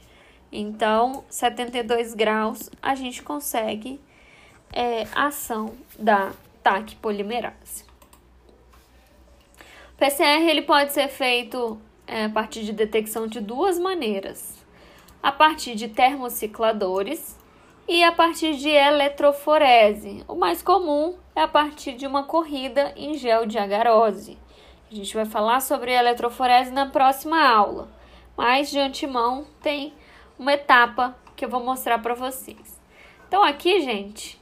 [0.52, 4.00] Então, 72 graus a gente consegue
[4.78, 7.84] é, ação da TAC polimerase.
[9.96, 14.64] O PCR ele pode ser feito é, a partir de detecção de duas maneiras:
[15.24, 17.36] a partir de termocicladores
[17.88, 20.24] e a partir de eletroforese.
[20.28, 24.38] O mais comum é a partir de uma corrida em gel de agarose.
[24.92, 27.90] A gente vai falar sobre eletroforese na próxima aula,
[28.38, 29.92] mas de antemão tem
[30.38, 32.80] uma etapa que eu vou mostrar para vocês.
[33.28, 34.40] Então aqui, gente,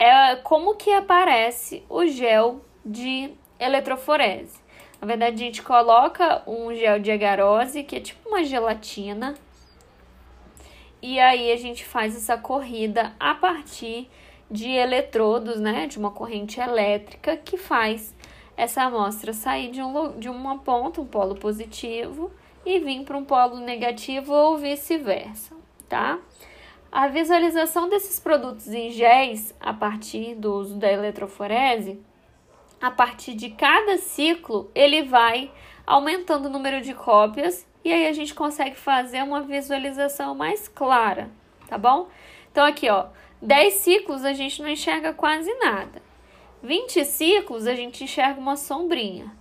[0.00, 4.58] é como que aparece o gel de eletroforese.
[4.98, 9.34] Na verdade, a gente coloca um gel de agarose, que é tipo uma gelatina,
[11.02, 14.08] e aí a gente faz essa corrida a partir
[14.50, 18.14] de eletrodos, né, de uma corrente elétrica que faz
[18.56, 22.30] essa amostra sair de, um, de uma ponta, um polo positivo,
[22.64, 25.54] e vir para um polo negativo ou vice-versa,
[25.88, 26.18] tá?
[26.92, 32.02] A visualização desses produtos em géis a partir do uso da eletroforese,
[32.80, 35.52] a partir de cada ciclo, ele vai
[35.86, 41.30] aumentando o número de cópias e aí a gente consegue fazer uma visualização mais clara,
[41.68, 42.08] tá bom?
[42.50, 43.06] Então aqui, ó,
[43.40, 46.02] 10 ciclos a gente não enxerga quase nada.
[46.60, 49.32] 20 ciclos a gente enxerga uma sombrinha.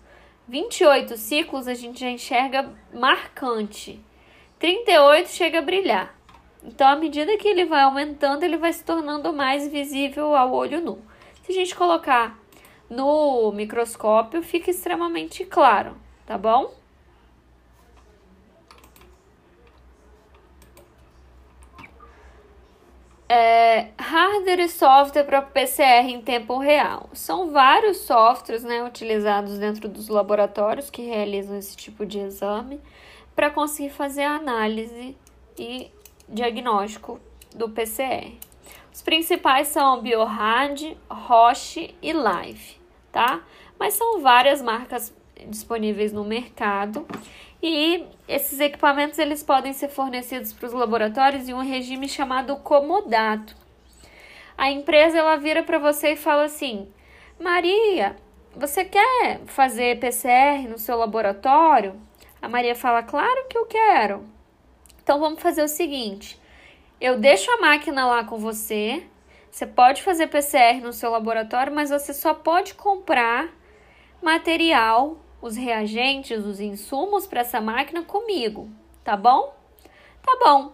[0.48, 4.00] 28 ciclos a gente já enxerga marcante.
[4.60, 6.19] 38 chega a brilhar.
[6.64, 10.82] Então, à medida que ele vai aumentando, ele vai se tornando mais visível ao olho
[10.82, 11.02] nu.
[11.44, 12.38] Se a gente colocar
[12.90, 15.96] no microscópio, fica extremamente claro,
[16.26, 16.74] tá bom?
[23.32, 27.12] É, hardware e software para PCR em tempo real.
[27.14, 32.82] São vários softwares né, utilizados dentro dos laboratórios que realizam esse tipo de exame
[33.36, 35.16] para conseguir fazer a análise
[35.56, 35.92] e
[36.30, 37.20] diagnóstico
[37.56, 38.34] do PCR.
[38.94, 42.78] Os principais são BioRad, Roche e Live,
[43.12, 43.42] tá?
[43.80, 45.14] Mas são várias marcas
[45.48, 47.08] disponíveis no mercado
[47.62, 53.56] e esses equipamentos eles podem ser fornecidos para os laboratórios em um regime chamado comodato.
[54.58, 56.88] A empresa ela vira para você e fala assim:
[57.40, 58.16] Maria,
[58.56, 61.96] você quer fazer PCR no seu laboratório?
[62.42, 64.39] A Maria fala: Claro que eu quero.
[65.10, 66.40] Então vamos fazer o seguinte:
[67.02, 69.04] eu deixo a máquina lá com você.
[69.50, 73.50] Você pode fazer PCR no seu laboratório, mas você só pode comprar
[74.22, 78.70] material os reagentes, os insumos para essa máquina comigo,
[79.04, 79.56] tá bom?
[80.22, 80.74] Tá bom.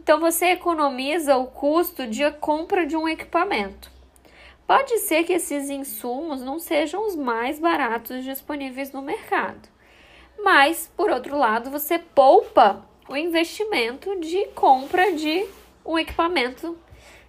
[0.00, 3.90] Então você economiza o custo de compra de um equipamento.
[4.66, 9.68] Pode ser que esses insumos não sejam os mais baratos disponíveis no mercado,
[10.42, 15.46] mas por outro lado, você poupa o investimento de compra de
[15.84, 16.76] um equipamento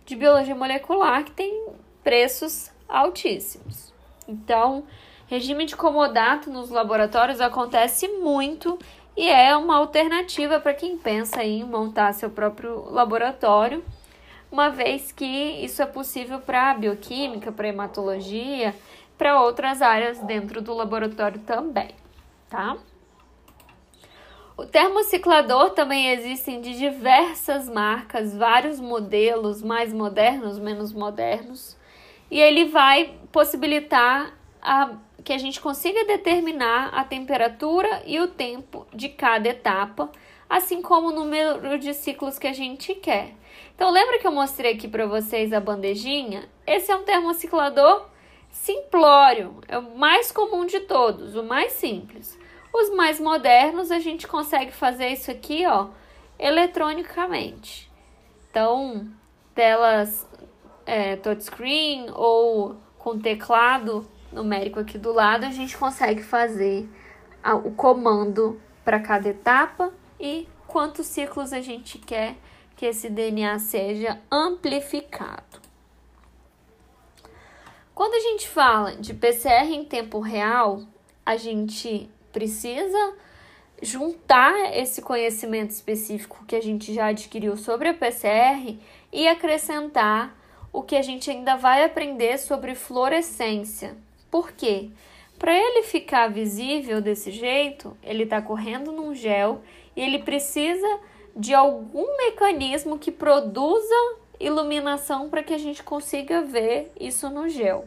[0.06, 1.68] de biologia molecular que tem
[2.04, 3.94] preços altíssimos.
[4.28, 4.84] Então,
[5.28, 8.80] regime de comodato nos laboratórios acontece muito
[9.18, 13.84] e é uma alternativa para quem pensa em montar seu próprio laboratório,
[14.52, 18.76] uma vez que isso é possível para bioquímica, para hematologia,
[19.18, 21.90] para outras áreas dentro do laboratório também,
[22.50, 22.78] tá?
[24.58, 31.76] O termociclador também existem de diversas marcas, vários modelos, mais modernos, menos modernos,
[32.32, 34.94] e ele vai possibilitar a,
[35.26, 40.10] que a gente consiga determinar a temperatura e o tempo de cada etapa,
[40.50, 43.34] assim como o número de ciclos que a gente quer.
[43.76, 46.48] Então, lembra que eu mostrei aqui para vocês a bandejinha?
[46.66, 48.08] Esse é um termociclador
[48.50, 52.45] simplório, é o mais comum de todos, o mais simples.
[52.78, 55.88] Os mais modernos a gente consegue fazer isso aqui, ó,
[56.38, 57.90] eletronicamente.
[58.52, 59.08] Então,
[59.54, 60.28] telas
[60.86, 66.90] é, touchscreen ou com teclado numérico aqui do lado, a gente consegue fazer
[67.42, 72.36] a, o comando para cada etapa e quantos ciclos a gente quer
[72.76, 75.62] que esse DNA seja amplificado.
[77.94, 80.82] Quando a gente fala de PCR em tempo real,
[81.26, 83.14] a gente precisa
[83.82, 88.78] juntar esse conhecimento específico que a gente já adquiriu sobre a PCR
[89.12, 90.38] e acrescentar
[90.74, 93.96] o que a gente ainda vai aprender sobre fluorescência.
[94.30, 94.90] Por quê?
[95.40, 99.62] Para ele ficar visível desse jeito, ele está correndo num gel
[99.96, 101.00] e ele precisa
[101.34, 107.86] de algum mecanismo que produza iluminação para que a gente consiga ver isso no gel.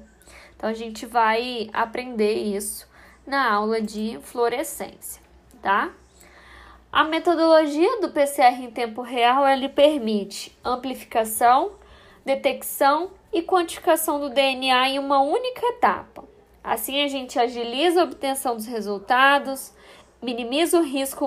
[0.57, 2.88] Então a gente vai aprender isso
[3.29, 5.21] na aula de fluorescência,
[5.61, 5.93] tá?
[6.91, 11.73] A metodologia do PCR em tempo real ele permite amplificação,
[12.25, 16.25] detecção e quantificação do DNA em uma única etapa.
[16.65, 19.75] Assim a gente agiliza a obtenção dos resultados,
[20.23, 21.27] minimiza o risco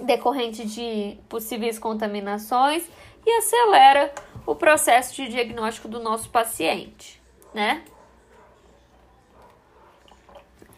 [0.00, 2.88] decorrente de possíveis contaminações
[3.26, 4.14] e acelera
[4.46, 7.20] o processo de diagnóstico do nosso paciente,
[7.52, 7.82] né?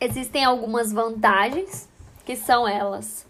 [0.01, 1.89] Existem algumas vantagens,
[2.25, 3.27] que são elas: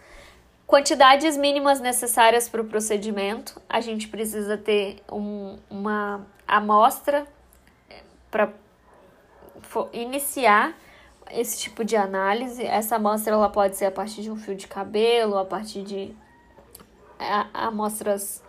[0.66, 3.60] quantidades mínimas necessárias para o procedimento.
[3.68, 7.26] A gente precisa ter um, uma amostra
[7.88, 8.52] eh, para
[9.92, 10.74] iniciar
[11.30, 12.62] esse tipo de análise.
[12.64, 16.14] Essa amostra ela pode ser a partir de um fio de cabelo, a partir de
[17.52, 18.42] amostras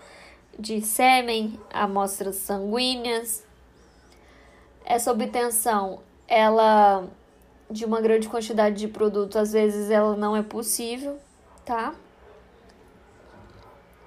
[0.58, 3.46] de sêmen, amostras sanguíneas.
[4.86, 7.08] Essa obtenção, ela
[7.70, 11.20] de uma grande quantidade de produto, às vezes ela não é possível,
[11.64, 11.94] tá?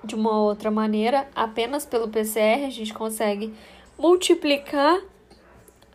[0.03, 3.55] De uma outra maneira, apenas pelo PCR a gente consegue
[3.97, 5.01] multiplicar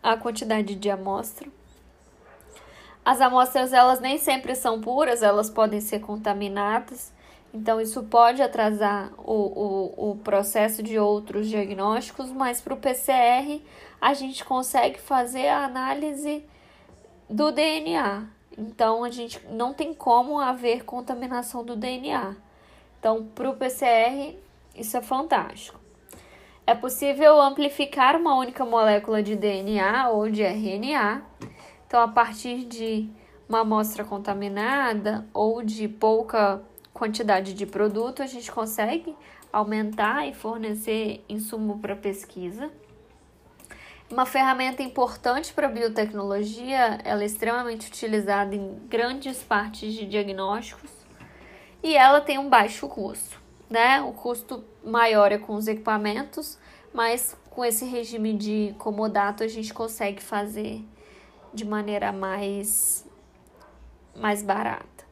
[0.01, 1.49] a quantidade de amostra.
[3.03, 7.11] As amostras elas nem sempre são puras, elas podem ser contaminadas,
[7.53, 13.61] então isso pode atrasar o, o, o processo de outros diagnósticos, mas para o PCR
[13.99, 16.45] a gente consegue fazer a análise
[17.29, 18.25] do DNA.
[18.57, 22.35] Então a gente não tem como haver contaminação do DNA.
[22.99, 24.35] Então, para o PCR,
[24.75, 25.79] isso é fantástico.
[26.65, 31.21] É possível amplificar uma única molécula de DNA ou de RNA.
[31.85, 33.09] Então, a partir de
[33.47, 36.61] uma amostra contaminada ou de pouca
[36.93, 39.15] quantidade de produto, a gente consegue
[39.53, 42.69] aumentar e fornecer insumo para pesquisa.
[44.09, 50.89] Uma ferramenta importante para a biotecnologia, ela é extremamente utilizada em grandes partes de diagnósticos
[51.83, 53.99] e ela tem um baixo custo, né?
[54.01, 56.57] O custo maior é com os equipamentos,
[56.93, 60.81] mas com esse regime de comodato a gente consegue fazer
[61.53, 63.05] de maneira mais
[64.15, 65.05] mais barata.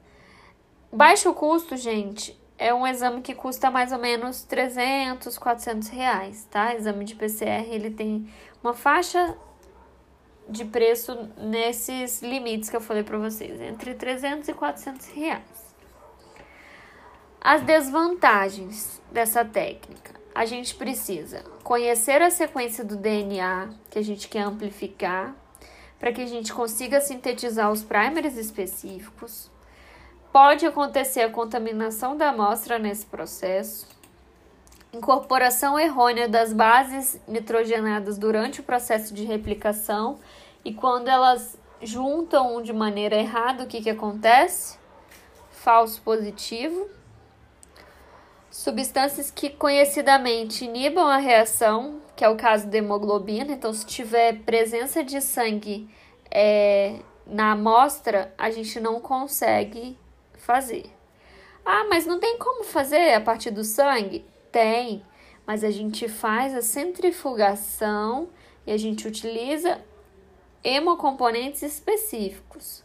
[0.92, 6.74] Baixo custo, gente, é um exame que custa mais ou menos 300, 400 reais, tá?
[6.74, 8.30] Exame de PCR, ele tem
[8.66, 9.38] uma faixa
[10.50, 15.76] de preço nesses limites que eu falei para vocês, entre 300 e 400 reais.
[17.40, 20.16] As desvantagens dessa técnica.
[20.34, 25.36] A gente precisa conhecer a sequência do DNA que a gente quer amplificar,
[26.00, 29.52] para que a gente consiga sintetizar os primers específicos.
[30.34, 33.88] Pode acontecer a contaminação da amostra nesse processo
[34.96, 40.20] incorporação errônea das bases nitrogenadas durante o processo de replicação
[40.64, 44.78] e quando elas juntam de maneira errada, o que, que acontece?
[45.52, 46.90] Falso positivo.
[48.50, 53.52] Substâncias que conhecidamente inibam a reação, que é o caso da hemoglobina.
[53.52, 55.90] Então, se tiver presença de sangue
[56.32, 59.98] é, na amostra, a gente não consegue
[60.34, 60.86] fazer.
[61.66, 64.26] Ah, mas não tem como fazer a partir do sangue?
[64.56, 65.04] Tem,
[65.46, 68.30] mas a gente faz a centrifugação
[68.66, 69.82] e a gente utiliza
[70.64, 72.82] hemocomponentes específicos.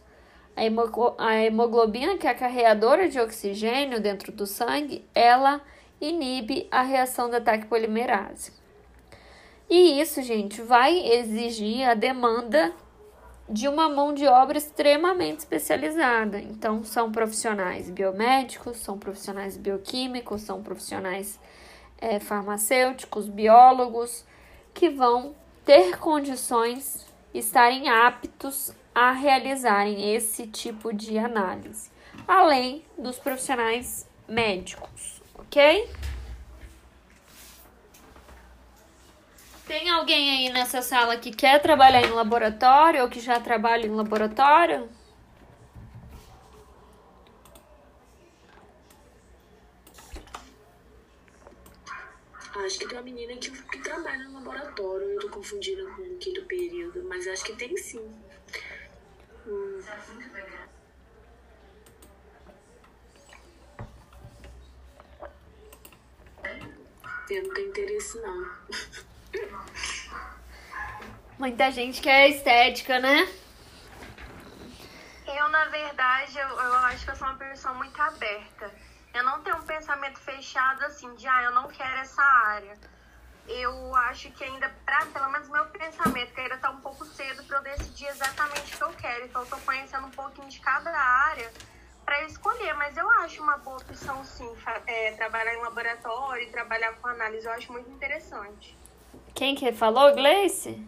[0.53, 5.61] A hemoglobina, que é a carreadora de oxigênio dentro do sangue, ela
[6.01, 8.51] inibe a reação da ataque polimerase.
[9.69, 12.73] E isso, gente, vai exigir a demanda
[13.49, 16.37] de uma mão de obra extremamente especializada.
[16.37, 21.39] Então, são profissionais biomédicos, são profissionais bioquímicos, são profissionais
[22.01, 24.25] é, farmacêuticos, biólogos,
[24.73, 31.89] que vão ter condições, estarem aptos a realizarem esse tipo de análise,
[32.27, 35.87] além dos profissionais médicos, ok?
[39.65, 43.95] Tem alguém aí nessa sala que quer trabalhar em laboratório ou que já trabalha em
[43.95, 44.89] laboratório?
[52.65, 55.09] Acho que tem uma menina que, que trabalha no laboratório.
[55.11, 58.13] Eu tô confundindo com o quinto período, mas acho que tem sim.
[59.47, 59.79] Hum.
[67.29, 68.51] Eu não tenho interesse, não.
[71.39, 73.27] Muita gente quer estética, né?
[75.25, 78.71] Eu, na verdade, eu, eu acho que eu sou uma pessoa muito aberta.
[79.13, 82.77] Eu não tenho um pensamento fechado assim, de ah, eu não quero essa área.
[83.47, 87.43] Eu acho que ainda, pra, pelo menos meu pensamento, que ainda tá um pouco cedo
[87.43, 89.25] para eu decidir exatamente o que eu quero.
[89.25, 91.51] Então, eu tô conhecendo um pouquinho de cada área
[92.05, 94.49] para escolher, mas eu acho uma boa opção sim,
[94.87, 98.77] é, trabalhar em laboratório, trabalhar com análise, eu acho muito interessante.
[99.33, 100.85] Quem que falou, Gleice?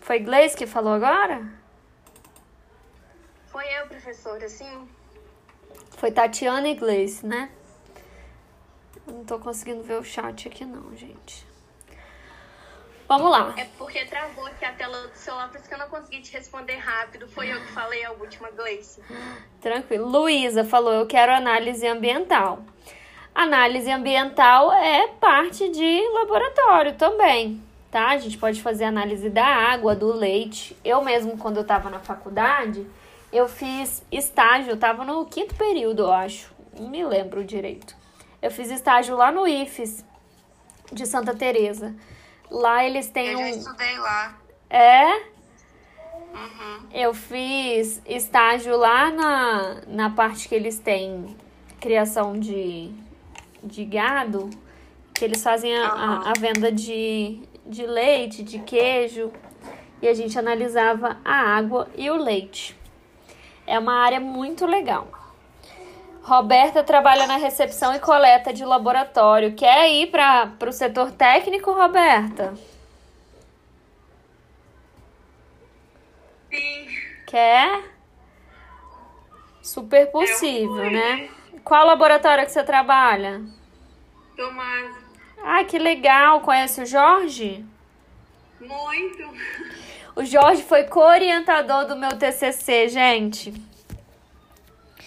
[0.00, 1.61] Foi Gleice que falou agora?
[3.52, 4.88] Foi eu, professora, sim.
[5.90, 7.50] Foi Tatiana e Gleice, né?
[9.06, 11.46] Não tô conseguindo ver o chat aqui não, gente.
[13.06, 13.52] Vamos lá.
[13.58, 16.32] É porque travou aqui a tela do celular, por isso que eu não consegui te
[16.32, 17.28] responder rápido.
[17.28, 19.02] Foi eu que falei a última, Gleice.
[19.60, 20.08] Tranquilo.
[20.08, 22.64] Luísa falou: eu quero análise ambiental.
[23.34, 28.08] Análise ambiental é parte de laboratório também, tá?
[28.08, 30.74] A gente pode fazer análise da água, do leite.
[30.82, 32.86] Eu mesmo, quando eu tava na faculdade,
[33.32, 36.52] eu fiz estágio, tava no quinto período, eu acho.
[36.78, 37.96] Não me lembro direito.
[38.40, 40.04] Eu fiz estágio lá no IFES
[40.92, 41.94] de Santa Teresa.
[42.50, 43.48] Lá eles têm eu um.
[43.48, 44.38] Eu estudei lá.
[44.68, 45.32] É?
[46.34, 46.88] Uhum.
[46.92, 51.36] Eu fiz estágio lá na, na parte que eles têm
[51.80, 52.90] criação de,
[53.62, 54.50] de gado,
[55.14, 59.32] que eles fazem a, a, a venda de, de leite, de queijo,
[60.00, 62.81] e a gente analisava a água e o leite.
[63.72, 65.08] É uma área muito legal.
[66.22, 69.54] Roberta trabalha na recepção e coleta de laboratório.
[69.54, 72.52] Quer ir para o setor técnico, Roberta?
[76.50, 76.86] Sim.
[77.26, 77.82] Quer?
[79.62, 81.30] Super possível, né?
[81.64, 83.40] Qual laboratório que você trabalha?
[84.36, 84.94] Tomás.
[85.42, 86.42] Ah, que legal.
[86.42, 87.64] Conhece o Jorge?
[88.60, 89.32] Muito.
[90.14, 93.50] O Jorge foi co-orientador do meu TCC, gente.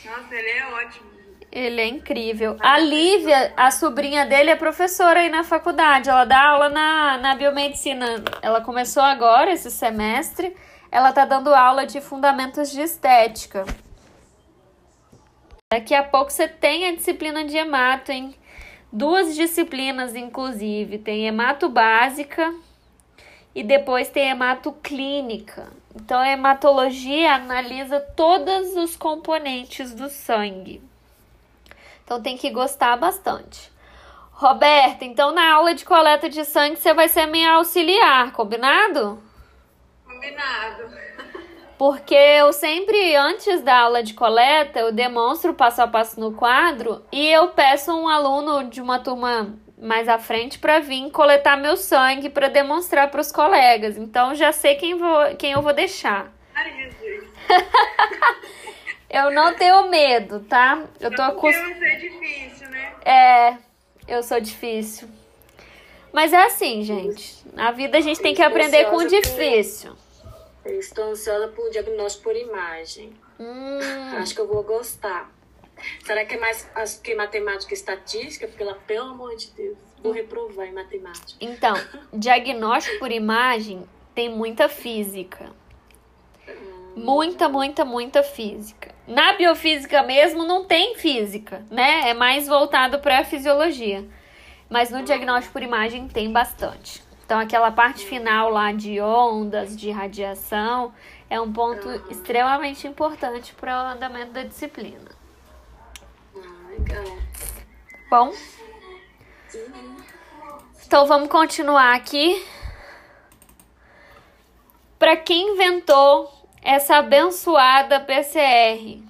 [0.04, 1.16] Nossa, ele é ótimo.
[1.52, 2.58] Ele é incrível.
[2.60, 6.10] A Lívia, a sobrinha dele, é professora aí na faculdade.
[6.10, 8.24] Ela dá aula na, na biomedicina.
[8.42, 10.56] Ela começou agora, esse semestre.
[10.92, 13.64] Ela tá dando aula de fundamentos de estética.
[15.72, 18.36] Daqui a pouco você tem a disciplina de hemato, hein?
[18.92, 20.98] Duas disciplinas, inclusive.
[20.98, 22.54] Tem hemato básica
[23.56, 25.72] e depois tem hematoclínica.
[25.96, 30.82] Então, a hematologia analisa todos os componentes do sangue.
[32.04, 33.74] Então, tem que gostar bastante.
[34.36, 39.18] Roberta, então na aula de coleta de sangue você vai ser minha auxiliar, combinado?
[40.06, 40.94] Combinado.
[41.78, 47.02] Porque eu sempre, antes da aula de coleta, eu demonstro passo a passo no quadro
[47.14, 51.76] e eu peço um aluno de uma turma mais à frente para vir coletar meu
[51.76, 53.98] sangue para demonstrar para os colegas.
[53.98, 56.32] Então já sei quem, vou, quem eu vou deixar.
[56.54, 57.30] Ai, Jesus.
[59.10, 60.84] eu não tenho medo, tá?
[61.00, 61.76] Eu tô acostumada.
[61.76, 62.94] Você é difícil, né?
[63.04, 63.58] É,
[64.08, 65.10] eu sou difícil.
[66.14, 67.36] Mas é assim, gente.
[67.54, 69.94] Na vida a gente tem que aprender com o difícil.
[70.64, 73.14] Eu estou ansiosa por diagnóstico por imagem.
[73.40, 73.80] Hum,
[74.18, 75.30] Acho que eu vou gostar.
[76.04, 78.48] Será que é mais acho que matemática e estatística?
[78.48, 81.38] Porque ela, pelo amor de Deus, vou reprovar em matemática.
[81.42, 81.76] então,
[82.14, 85.52] diagnóstico por imagem tem muita física.
[86.96, 88.96] Muita, muita, muita física.
[89.06, 92.10] Na biofísica mesmo não tem física, né?
[92.10, 94.06] É mais voltado para a fisiologia.
[94.70, 97.04] Mas no diagnóstico por imagem tem bastante.
[97.26, 100.94] Então, aquela parte final lá de ondas, de radiação,
[101.30, 105.15] é um ponto extremamente importante para o andamento da disciplina.
[108.10, 108.32] Bom,
[110.86, 112.42] então vamos continuar aqui.
[114.98, 116.32] Para quem inventou
[116.62, 119.02] essa abençoada PCR?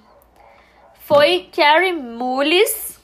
[1.02, 3.00] Foi Carey Mullis.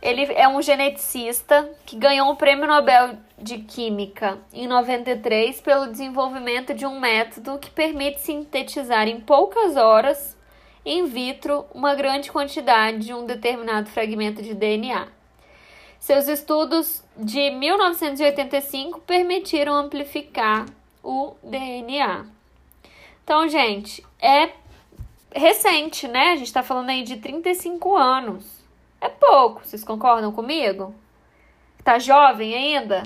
[0.00, 6.72] Ele é um geneticista que ganhou o Prêmio Nobel de Química em 93 pelo desenvolvimento
[6.72, 10.33] de um método que permite sintetizar em poucas horas,
[10.84, 15.08] in vitro, uma grande quantidade de um determinado fragmento de DNA.
[15.98, 20.66] Seus estudos de 1985 permitiram amplificar
[21.02, 22.26] o DNA.
[23.22, 24.50] Então, gente, é
[25.34, 26.32] recente, né?
[26.32, 28.62] A gente tá falando aí de 35 anos.
[29.00, 30.94] É pouco, vocês concordam comigo?
[31.82, 33.02] Tá jovem ainda?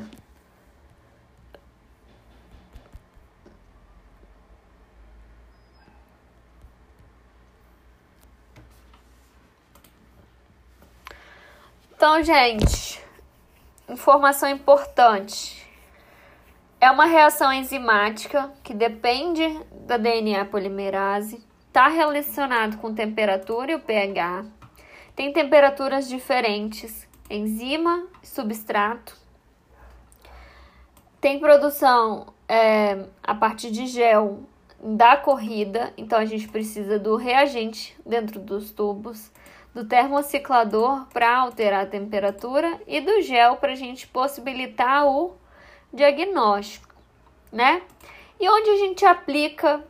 [11.99, 13.03] Então, gente,
[13.88, 15.68] informação importante.
[16.80, 19.42] É uma reação enzimática que depende
[19.72, 24.44] da DNA polimerase, está relacionado com temperatura e o pH,
[25.16, 29.16] tem temperaturas diferentes, enzima, substrato,
[31.20, 34.44] tem produção é, a partir de gel
[34.80, 39.32] da corrida, então a gente precisa do reagente dentro dos tubos,
[39.75, 45.35] do termociclador para alterar a temperatura e do gel para a gente possibilitar o
[45.93, 46.95] diagnóstico,
[47.53, 47.83] né?
[48.41, 49.85] E onde a gente aplica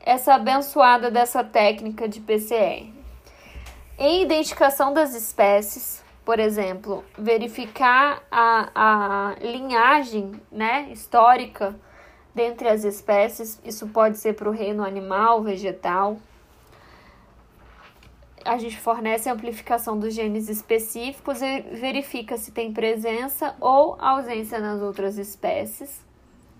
[0.00, 2.92] essa abençoada dessa técnica de PCR?
[3.98, 11.74] Em identificação das espécies, por exemplo, verificar a, a linhagem né, histórica
[12.34, 16.18] dentre as espécies, isso pode ser para o reino animal, vegetal.
[18.46, 24.58] A gente fornece a amplificação dos genes específicos e verifica se tem presença ou ausência
[24.60, 26.00] nas outras espécies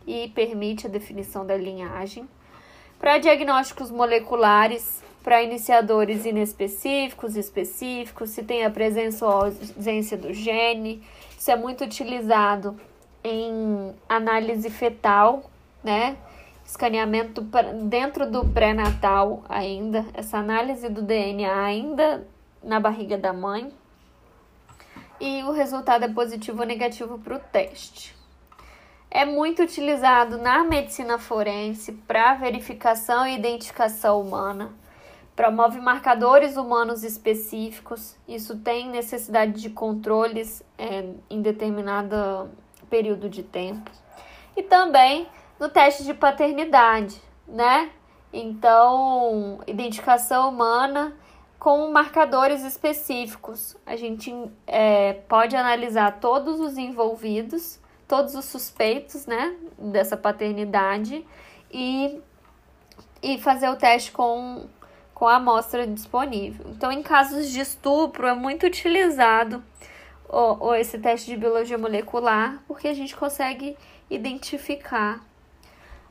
[0.07, 2.29] e permite a definição da linhagem.
[2.99, 11.03] Para diagnósticos moleculares, para iniciadores inespecíficos, específicos, se tem a presença ou ausência do gene.
[11.39, 12.79] Isso é muito utilizado
[13.23, 15.51] em análise fetal,
[15.83, 16.17] né?
[16.67, 17.41] Escaneamento
[17.85, 22.27] dentro do pré-natal ainda, essa análise do DNA ainda
[22.63, 23.73] na barriga da mãe.
[25.21, 28.15] E o resultado é positivo ou negativo para o teste.
[29.11, 34.75] É muito utilizado na medicina forense para verificação e identificação humana
[35.37, 38.17] promove marcadores humanos específicos.
[38.27, 42.51] Isso tem necessidade de controles é, em determinado
[42.89, 43.91] período de tempo.
[44.57, 45.29] E também
[45.59, 47.91] no teste de paternidade, né?
[48.33, 51.15] Então, identificação humana
[51.59, 53.77] com marcadores específicos.
[53.87, 54.33] A gente
[54.67, 61.27] é, pode analisar todos os envolvidos, todos os suspeitos, né, dessa paternidade
[61.71, 62.21] e,
[63.23, 64.69] e fazer o teste com
[65.17, 66.67] com a amostra disponível.
[66.69, 69.65] Então, em casos de estupro, é muito utilizado
[70.29, 73.79] o, o, esse teste de biologia molecular, porque a gente consegue
[74.11, 75.26] identificar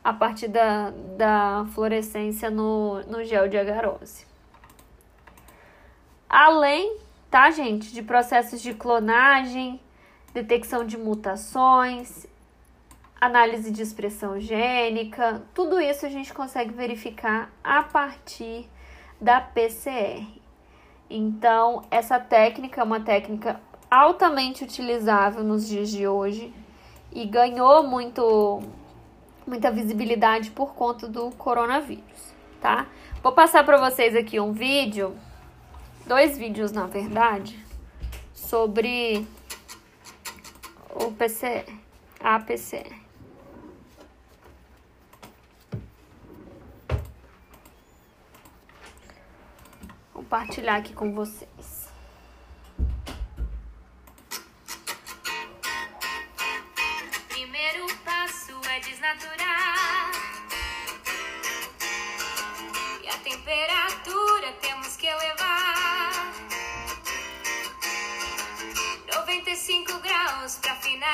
[0.06, 4.28] a partir da, da fluorescência no, no gel de agarose.
[6.30, 6.98] Além,
[7.32, 9.82] tá, gente, de processos de clonagem,
[10.32, 12.28] detecção de mutações,
[13.20, 18.70] análise de expressão gênica, tudo isso a gente consegue verificar a partir
[19.20, 20.24] da PCR.
[21.10, 26.54] Então, essa técnica é uma técnica altamente utilizável nos dias de hoje
[27.12, 28.62] e ganhou muito
[29.46, 32.88] muita visibilidade por conta do coronavírus, tá?
[33.22, 35.16] Vou passar para vocês aqui um vídeo,
[36.06, 37.58] dois vídeos na verdade,
[38.34, 39.26] sobre
[40.94, 41.66] o PCR,
[42.20, 43.06] a PCR.
[50.26, 51.55] compartilhar aqui com vocês.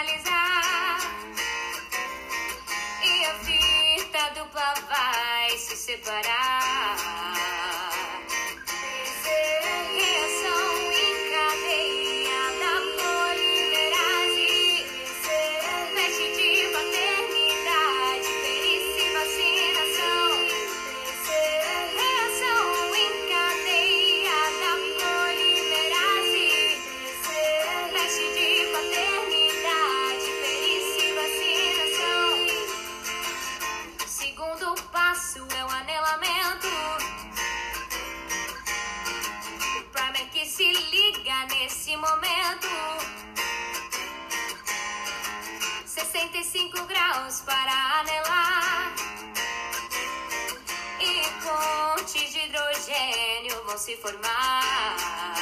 [0.02, 1.00] Finalizar.
[3.04, 6.51] E a fita dupla vai se separar.
[35.14, 36.68] É o anelamento.
[39.78, 42.70] O primer que se liga nesse momento.
[45.86, 48.94] 65 graus para anelar.
[51.02, 55.41] E pontes de hidrogênio vão se formar.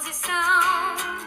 [0.00, 1.17] Na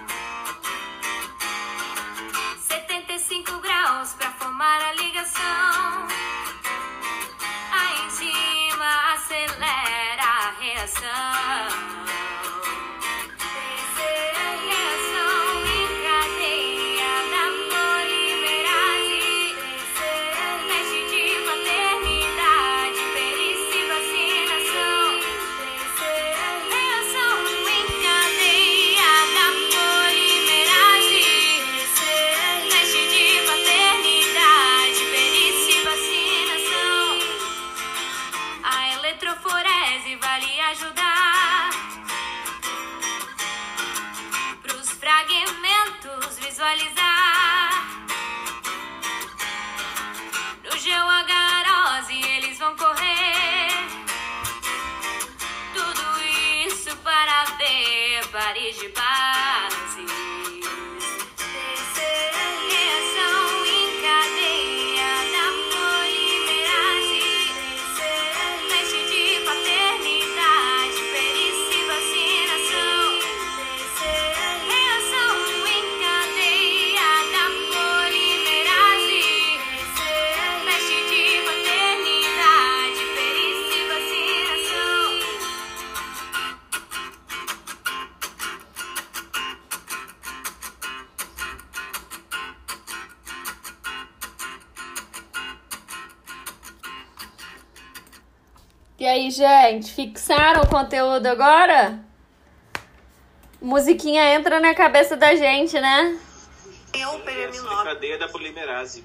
[99.39, 102.03] aí, gente, fixaram o conteúdo agora?
[103.61, 106.19] Musiquinha entra na cabeça da gente, né?
[106.93, 107.84] Eu, Essa a periaminose.
[107.84, 109.03] cadeia da polimerase.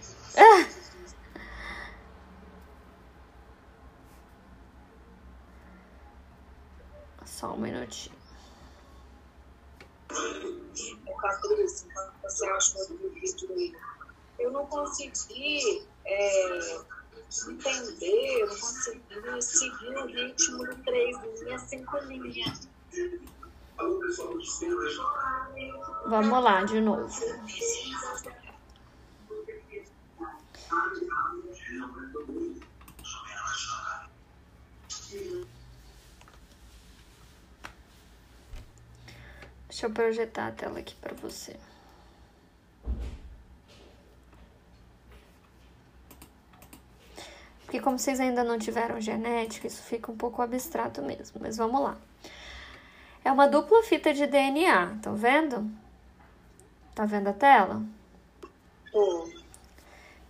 [7.25, 8.17] Só um minutinho.
[11.21, 13.77] Patrícia, quando você achou do vídeo,
[14.39, 16.79] eu não consegui é,
[17.49, 22.69] entender, eu não consegui seguir o ritmo do três linhas, cinco linhas.
[26.19, 27.15] Vamos lá, de novo.
[39.69, 41.55] Deixa eu projetar a tela aqui para você.
[47.61, 51.83] Porque como vocês ainda não tiveram genética, isso fica um pouco abstrato mesmo, mas vamos
[51.83, 51.99] lá.
[53.23, 55.86] É uma dupla fita de DNA, estão vendo?
[56.97, 57.83] Tá vendo a tela?
[58.91, 59.29] Pô,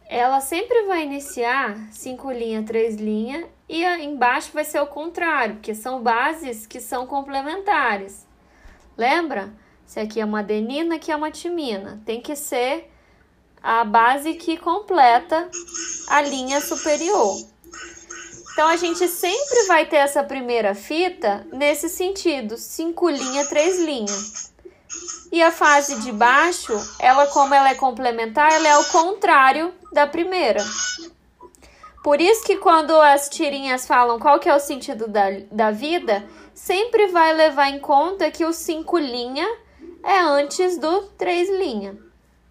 [0.09, 5.77] Ela sempre vai iniciar cinco linhas, três linhas, e embaixo vai ser o contrário, porque
[5.77, 8.27] são bases que são complementares.
[8.99, 9.55] Lembra?
[9.87, 12.03] Se aqui é uma adenina, aqui é uma timina.
[12.05, 12.91] Tem que ser
[13.63, 15.49] a base que completa
[16.09, 17.37] a linha superior.
[18.53, 24.56] Então a gente sempre vai ter essa primeira fita nesse sentido, cinco linhas, três linhas.
[25.33, 30.07] E a fase de baixo, ela como ela é complementar, ela é o contrário da
[30.07, 30.65] primeira.
[32.03, 36.25] Por isso que quando as tirinhas falam qual que é o sentido da, da vida,
[36.55, 39.47] sempre vai levar em conta que o 5 linha
[40.05, 41.99] é antes do 3 linha.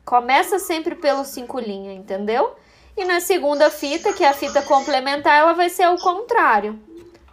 [0.04, 2.54] Começa sempre pelo 5 linha, entendeu?
[2.98, 6.78] E na segunda fita, que é a fita complementar, ela vai ser o contrário.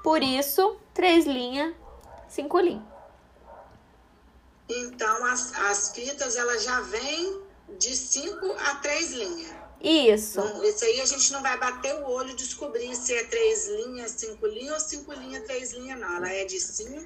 [0.02, 1.74] Por isso, 3 linha,
[2.28, 2.91] 5 linha.
[4.80, 7.40] Então, as, as fitas, elas já vêm
[7.78, 9.62] de 5 a 3 linhas.
[9.82, 10.40] Isso.
[10.40, 13.68] Não, Esse aí a gente não vai bater o olho e descobrir se é 3
[13.68, 16.16] linhas, 5 linhas ou 5 linhas, 3 linhas, não.
[16.16, 17.04] Ela é de 5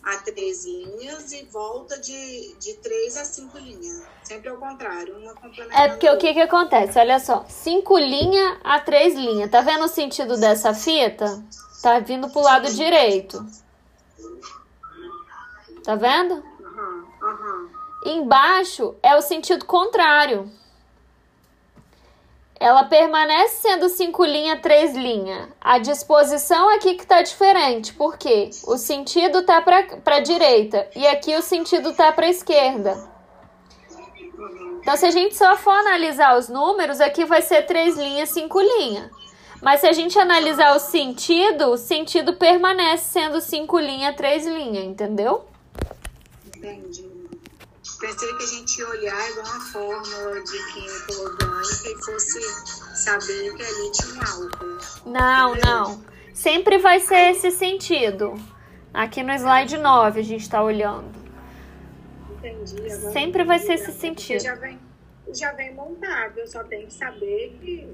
[0.00, 4.02] a 3 linhas e volta de, de 3 a 5 linhas.
[4.22, 6.98] Sempre ao contrário, uma complementando É porque o que que acontece?
[6.98, 9.48] Olha só, 5 linha a 3 linha.
[9.48, 11.42] Tá vendo o sentido dessa fita?
[11.82, 13.44] Tá vindo pro lado direito.
[15.82, 16.53] Tá vendo?
[17.44, 17.68] Aham.
[18.04, 20.50] Embaixo é o sentido contrário.
[22.60, 25.48] Ela permanece sendo 5 linha, 3 linha.
[25.60, 31.34] A disposição aqui que tá diferente, porque o sentido tá pra, pra direita e aqui
[31.34, 33.12] o sentido tá pra esquerda.
[34.80, 38.60] Então, se a gente só for analisar os números, aqui vai ser 3 linhas, 5
[38.60, 39.10] linha.
[39.62, 44.84] Mas se a gente analisar o sentido, o sentido permanece sendo 5 linha, 3 linha,
[44.84, 45.46] entendeu?
[46.54, 47.13] Entendi.
[48.00, 52.40] Pensei que a gente ia olhar igual uma fórmula de química orgânica e fosse
[52.96, 54.78] saber que ali tinha álcool.
[55.06, 56.04] Não, não.
[56.32, 58.34] Sempre vai ser esse sentido.
[58.92, 61.12] Aqui no slide 9 a gente tá olhando.
[62.30, 62.76] Entendi.
[62.92, 64.42] Agora Sempre vai ser esse sentido.
[64.42, 64.78] Já vem,
[65.32, 67.88] já vem montado, eu só tenho que saber que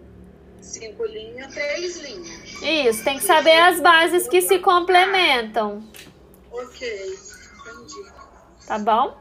[0.61, 2.62] cinco linhas, três linhas.
[2.62, 5.82] Isso, tem que saber as bases que se complementam,
[6.51, 7.18] Ok,
[7.61, 8.11] entendi.
[8.66, 9.16] tá bom?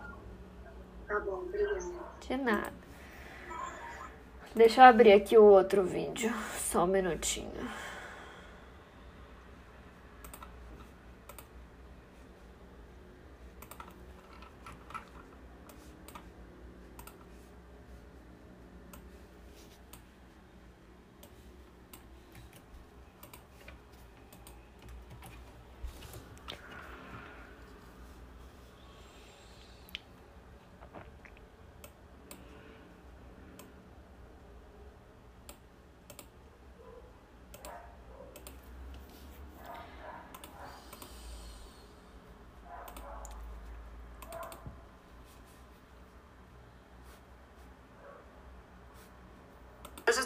[1.10, 1.80] Tá bom, obrigada.
[2.22, 2.72] De nada.
[4.56, 6.32] Deixa eu abrir aqui o outro vídeo.
[6.56, 7.50] Só um minutinho.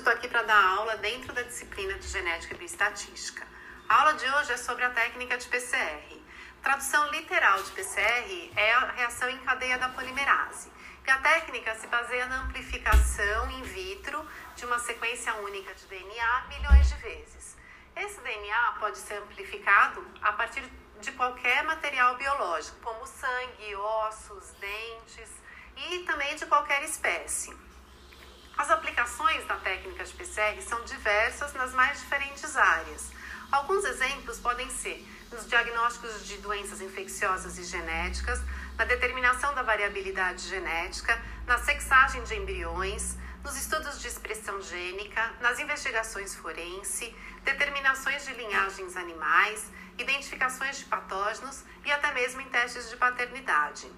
[0.04, 3.48] Estou aqui para dar aula dentro da disciplina de Genética e Bioestatística.
[3.88, 6.22] A aula de hoje é sobre a técnica de PCR.
[6.62, 10.70] Tradução literal de PCR é a reação em cadeia da polimerase.
[11.08, 14.28] E a técnica se baseia na amplificação in vitro
[14.58, 17.56] de uma sequência única de DNA milhões de vezes.
[17.96, 25.30] Esse DNA pode ser amplificado a partir de qualquer material biológico, como sangue, ossos, dentes
[25.78, 27.56] e também de qualquer espécie.
[28.58, 33.12] As aplicações da técnica de PCR são diversas nas mais diferentes áreas.
[33.52, 38.40] Alguns exemplos podem ser nos diagnósticos de doenças infecciosas e genéticas,
[38.78, 45.60] na determinação da variabilidade genética, na sexagem de embriões, nos estudos de expressão gênica, nas
[45.60, 49.66] investigações forense, determinações de linhagens animais,
[49.98, 53.92] identificações de patógenos e até mesmo em testes de paternidade.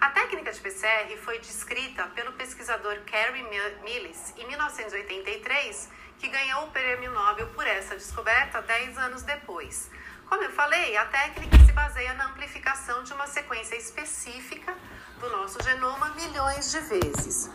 [0.00, 3.42] A técnica de PCR foi descrita pelo pesquisador Kerry
[3.82, 5.88] Millis em 1983,
[6.18, 9.90] que ganhou o prêmio Nobel por essa descoberta 10 anos depois.
[10.28, 14.74] Como eu falei, a técnica se baseia na amplificação de uma sequência específica
[15.18, 17.50] do nosso genoma milhões de vezes.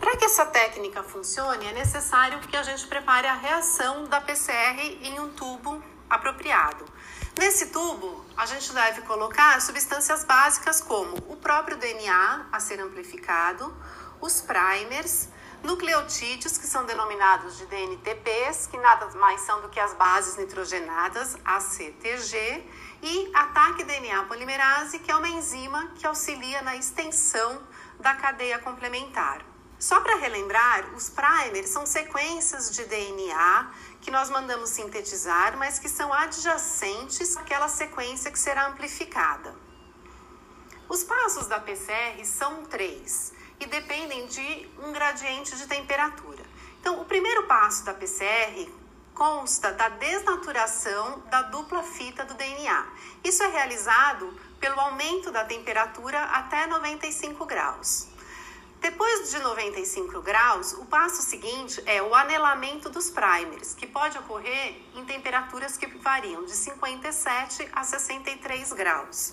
[0.00, 4.80] Para que essa técnica funcione, é necessário que a gente prepare a reação da PCR
[5.02, 6.84] em um tubo apropriado.
[7.38, 13.74] Nesse tubo, a gente deve colocar substâncias básicas como o próprio DNA a ser amplificado,
[14.20, 15.28] os primers,
[15.62, 21.36] nucleotídeos, que são denominados de DNTPs, que nada mais são do que as bases nitrogenadas,
[21.44, 22.64] ACTG,
[23.02, 27.60] e ataque DNA polimerase, que é uma enzima que auxilia na extensão
[27.98, 29.53] da cadeia complementar.
[29.84, 33.70] Só para relembrar, os primers são sequências de DNA
[34.00, 39.54] que nós mandamos sintetizar, mas que são adjacentes àquela sequência que será amplificada.
[40.88, 46.42] Os passos da PCR são três e dependem de um gradiente de temperatura.
[46.80, 48.66] Então, o primeiro passo da PCR
[49.14, 52.86] consta da desnaturação da dupla fita do DNA.
[53.22, 58.13] Isso é realizado pelo aumento da temperatura até 95 graus.
[58.84, 64.76] Depois de 95 graus, o passo seguinte é o anelamento dos primers, que pode ocorrer
[64.94, 69.32] em temperaturas que variam de 57 a 63 graus.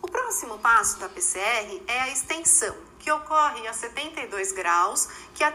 [0.00, 5.48] O próximo passo da PCR é a extensão, que ocorre a 72 graus, que é
[5.48, 5.52] a,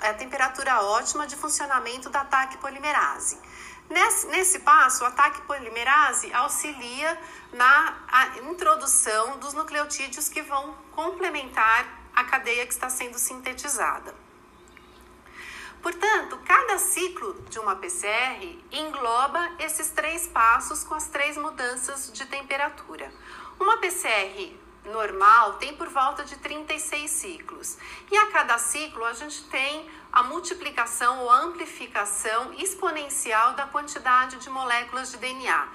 [0.00, 3.38] é a temperatura ótima de funcionamento da TAC polimerase.
[3.90, 7.20] Nesse, nesse passo, o ataque polimerase auxilia
[7.52, 7.94] na
[8.50, 14.12] introdução dos nucleotídeos que vão complementar a cadeia que está sendo sintetizada.
[15.80, 22.26] Portanto, cada ciclo de uma PCR engloba esses três passos com as três mudanças de
[22.26, 23.12] temperatura.
[23.60, 24.52] Uma PCR
[24.86, 27.78] normal tem por volta de 36 ciclos.
[28.10, 34.50] E a cada ciclo a gente tem a multiplicação ou amplificação exponencial da quantidade de
[34.50, 35.68] moléculas de DNA.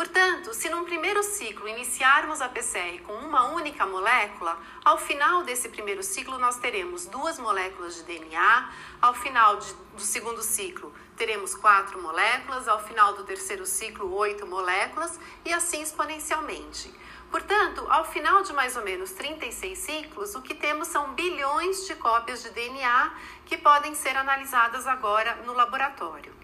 [0.00, 5.68] Portanto, se num primeiro ciclo iniciarmos a PCR com uma única molécula, ao final desse
[5.68, 8.70] primeiro ciclo nós teremos duas moléculas de DNA,
[9.02, 14.46] ao final de, do segundo ciclo teremos quatro moléculas, ao final do terceiro ciclo, oito
[14.46, 16.90] moléculas e assim exponencialmente.
[17.30, 21.94] Portanto, ao final de mais ou menos 36 ciclos, o que temos são bilhões de
[21.96, 23.12] cópias de DNA
[23.44, 26.34] que podem ser analisadas agora no laboratório.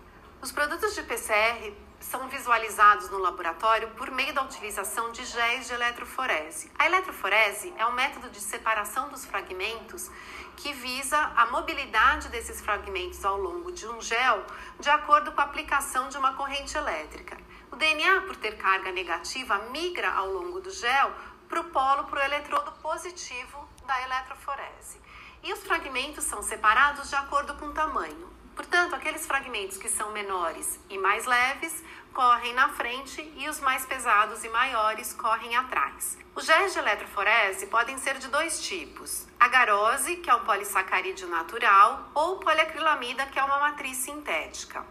[0.43, 5.73] Os produtos de PCR são visualizados no laboratório por meio da utilização de géis de
[5.73, 6.71] eletroforese.
[6.79, 10.11] A eletroforese é um método de separação dos fragmentos
[10.57, 14.45] que visa a mobilidade desses fragmentos ao longo de um gel
[14.79, 17.37] de acordo com a aplicação de uma corrente elétrica.
[17.71, 21.13] O DNA, por ter carga negativa, migra ao longo do gel
[21.49, 25.01] para o polo, para o eletrodo positivo da eletroforese.
[25.43, 28.36] E os fragmentos são separados de acordo com o tamanho.
[28.57, 31.85] Portanto, aqueles fragmentos que são menores e mais leves
[32.15, 36.17] correm na frente e os mais pesados e maiores correm atrás.
[36.35, 42.11] Os géis de eletroforese podem ser de dois tipos: agarose, que é um polissacarídeo natural,
[42.15, 44.83] ou poliacrilamida, que é uma matriz sintética.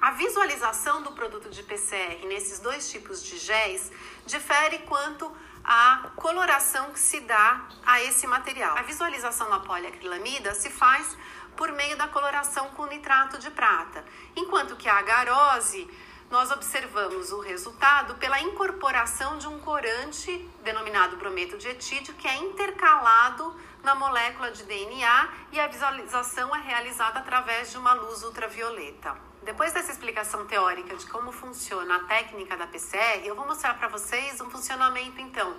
[0.00, 3.90] A visualização do produto de PCR nesses dois tipos de géis
[4.26, 5.30] difere quanto
[5.64, 8.76] à coloração que se dá a esse material.
[8.78, 11.16] A visualização na poliacrilamida se faz
[11.56, 14.04] por meio da coloração com nitrato de prata,
[14.36, 15.88] enquanto que a agarose
[16.30, 22.36] nós observamos o resultado pela incorporação de um corante denominado brometo de etídeo que é
[22.36, 29.16] intercalado na molécula de DNA e a visualização é realizada através de uma luz ultravioleta.
[29.42, 33.88] Depois dessa explicação teórica de como funciona a técnica da PCR, eu vou mostrar para
[33.88, 35.56] vocês um funcionamento, então,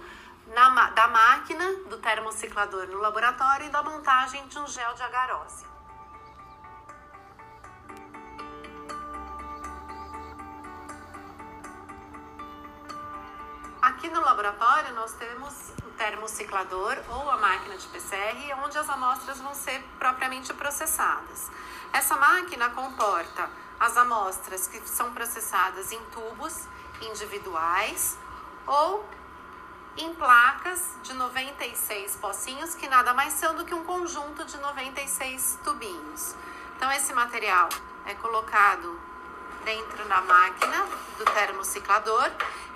[0.48, 5.71] na, da máquina, do termociclador no laboratório e da montagem de um gel de agarose.
[13.82, 15.54] Aqui no laboratório nós temos
[15.84, 21.50] o termociclador ou a máquina de PCR, onde as amostras vão ser propriamente processadas.
[21.92, 26.68] Essa máquina comporta as amostras que são processadas em tubos
[27.02, 28.20] individuais
[28.68, 29.04] ou
[29.98, 35.58] em placas de 96 pocinhos, que nada mais são do que um conjunto de 96
[35.64, 36.36] tubinhos.
[36.78, 37.68] Então, esse material
[38.06, 39.02] é colocado
[39.66, 40.86] dentro da máquina
[41.18, 42.32] do termociclador,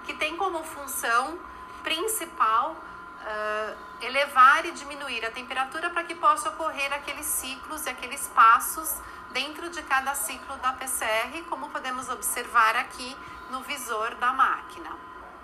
[0.05, 1.39] que tem como função
[1.83, 8.27] principal uh, elevar e diminuir a temperatura para que possa ocorrer aqueles ciclos e aqueles
[8.27, 8.95] passos
[9.31, 13.15] dentro de cada ciclo da PCR, como podemos observar aqui
[13.49, 14.89] no visor da máquina.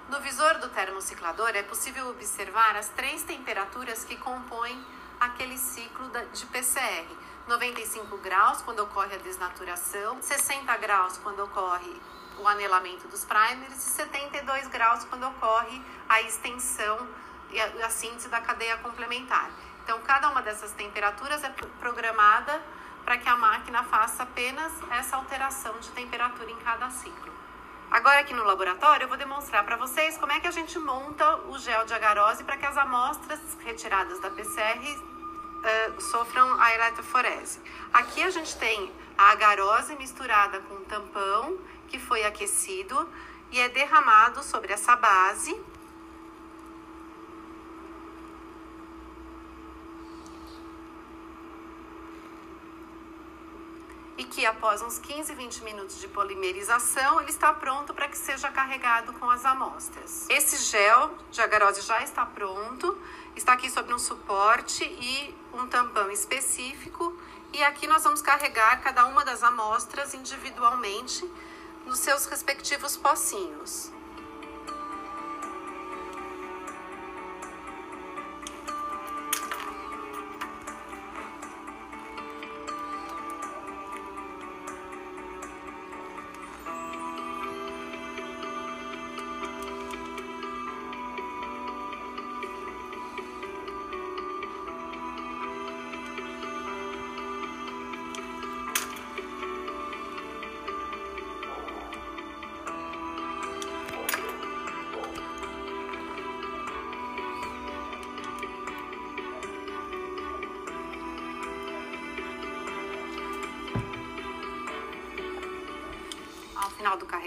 [0.09, 4.83] No visor do termociclador é possível observar as três temperaturas que compõem
[5.19, 7.05] aquele ciclo de PCR.
[7.47, 12.01] 95 graus quando ocorre a desnaturação, 60 graus quando ocorre
[12.41, 17.07] o anelamento dos primers e 72 graus quando ocorre a extensão
[17.51, 19.49] e a, síntese da cadeia complementar.
[19.83, 21.49] Então, cada uma dessas temperaturas é
[21.79, 22.61] programada
[23.03, 27.31] para que a máquina faça apenas essa alteração de temperatura em cada ciclo.
[27.89, 31.35] Agora aqui no laboratório eu vou demonstrar para vocês como é que a gente monta
[31.47, 36.73] o gel de agarose para que as amostras retiradas da PCR uh, eh, sofram a
[36.73, 37.59] eletroforese.
[37.91, 41.59] Aqui a gente tem a agarose misturada com tampão
[41.91, 43.07] que foi aquecido
[43.51, 45.53] e é derramado sobre essa base
[54.17, 58.49] e que após uns 15, 20 minutos de polimerização, ele está pronto para que seja
[58.49, 60.27] carregado com as amostras.
[60.29, 62.97] Esse gel de agarose já está pronto,
[63.35, 67.17] está aqui sobre um suporte e um tampão específico,
[67.51, 71.29] e aqui nós vamos carregar cada uma das amostras individualmente
[71.85, 73.91] nos seus respectivos pocinhos.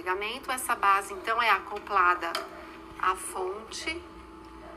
[0.04, 2.30] Carregamento, essa base então é acoplada
[3.00, 4.00] à fonte,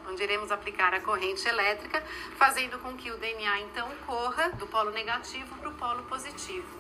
[0.07, 2.01] onde iremos aplicar a corrente elétrica,
[2.37, 6.76] fazendo com que o DNA então corra do polo negativo para o polo positivo.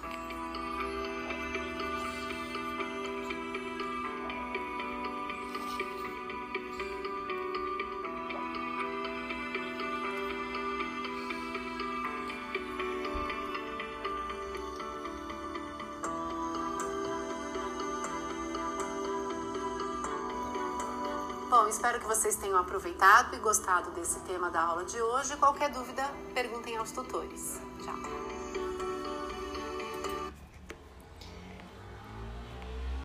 [22.27, 25.37] Vocês tenham aproveitado e gostado desse tema da aula de hoje.
[25.37, 27.57] Qualquer dúvida, perguntem aos tutores.
[27.81, 28.26] Tchau.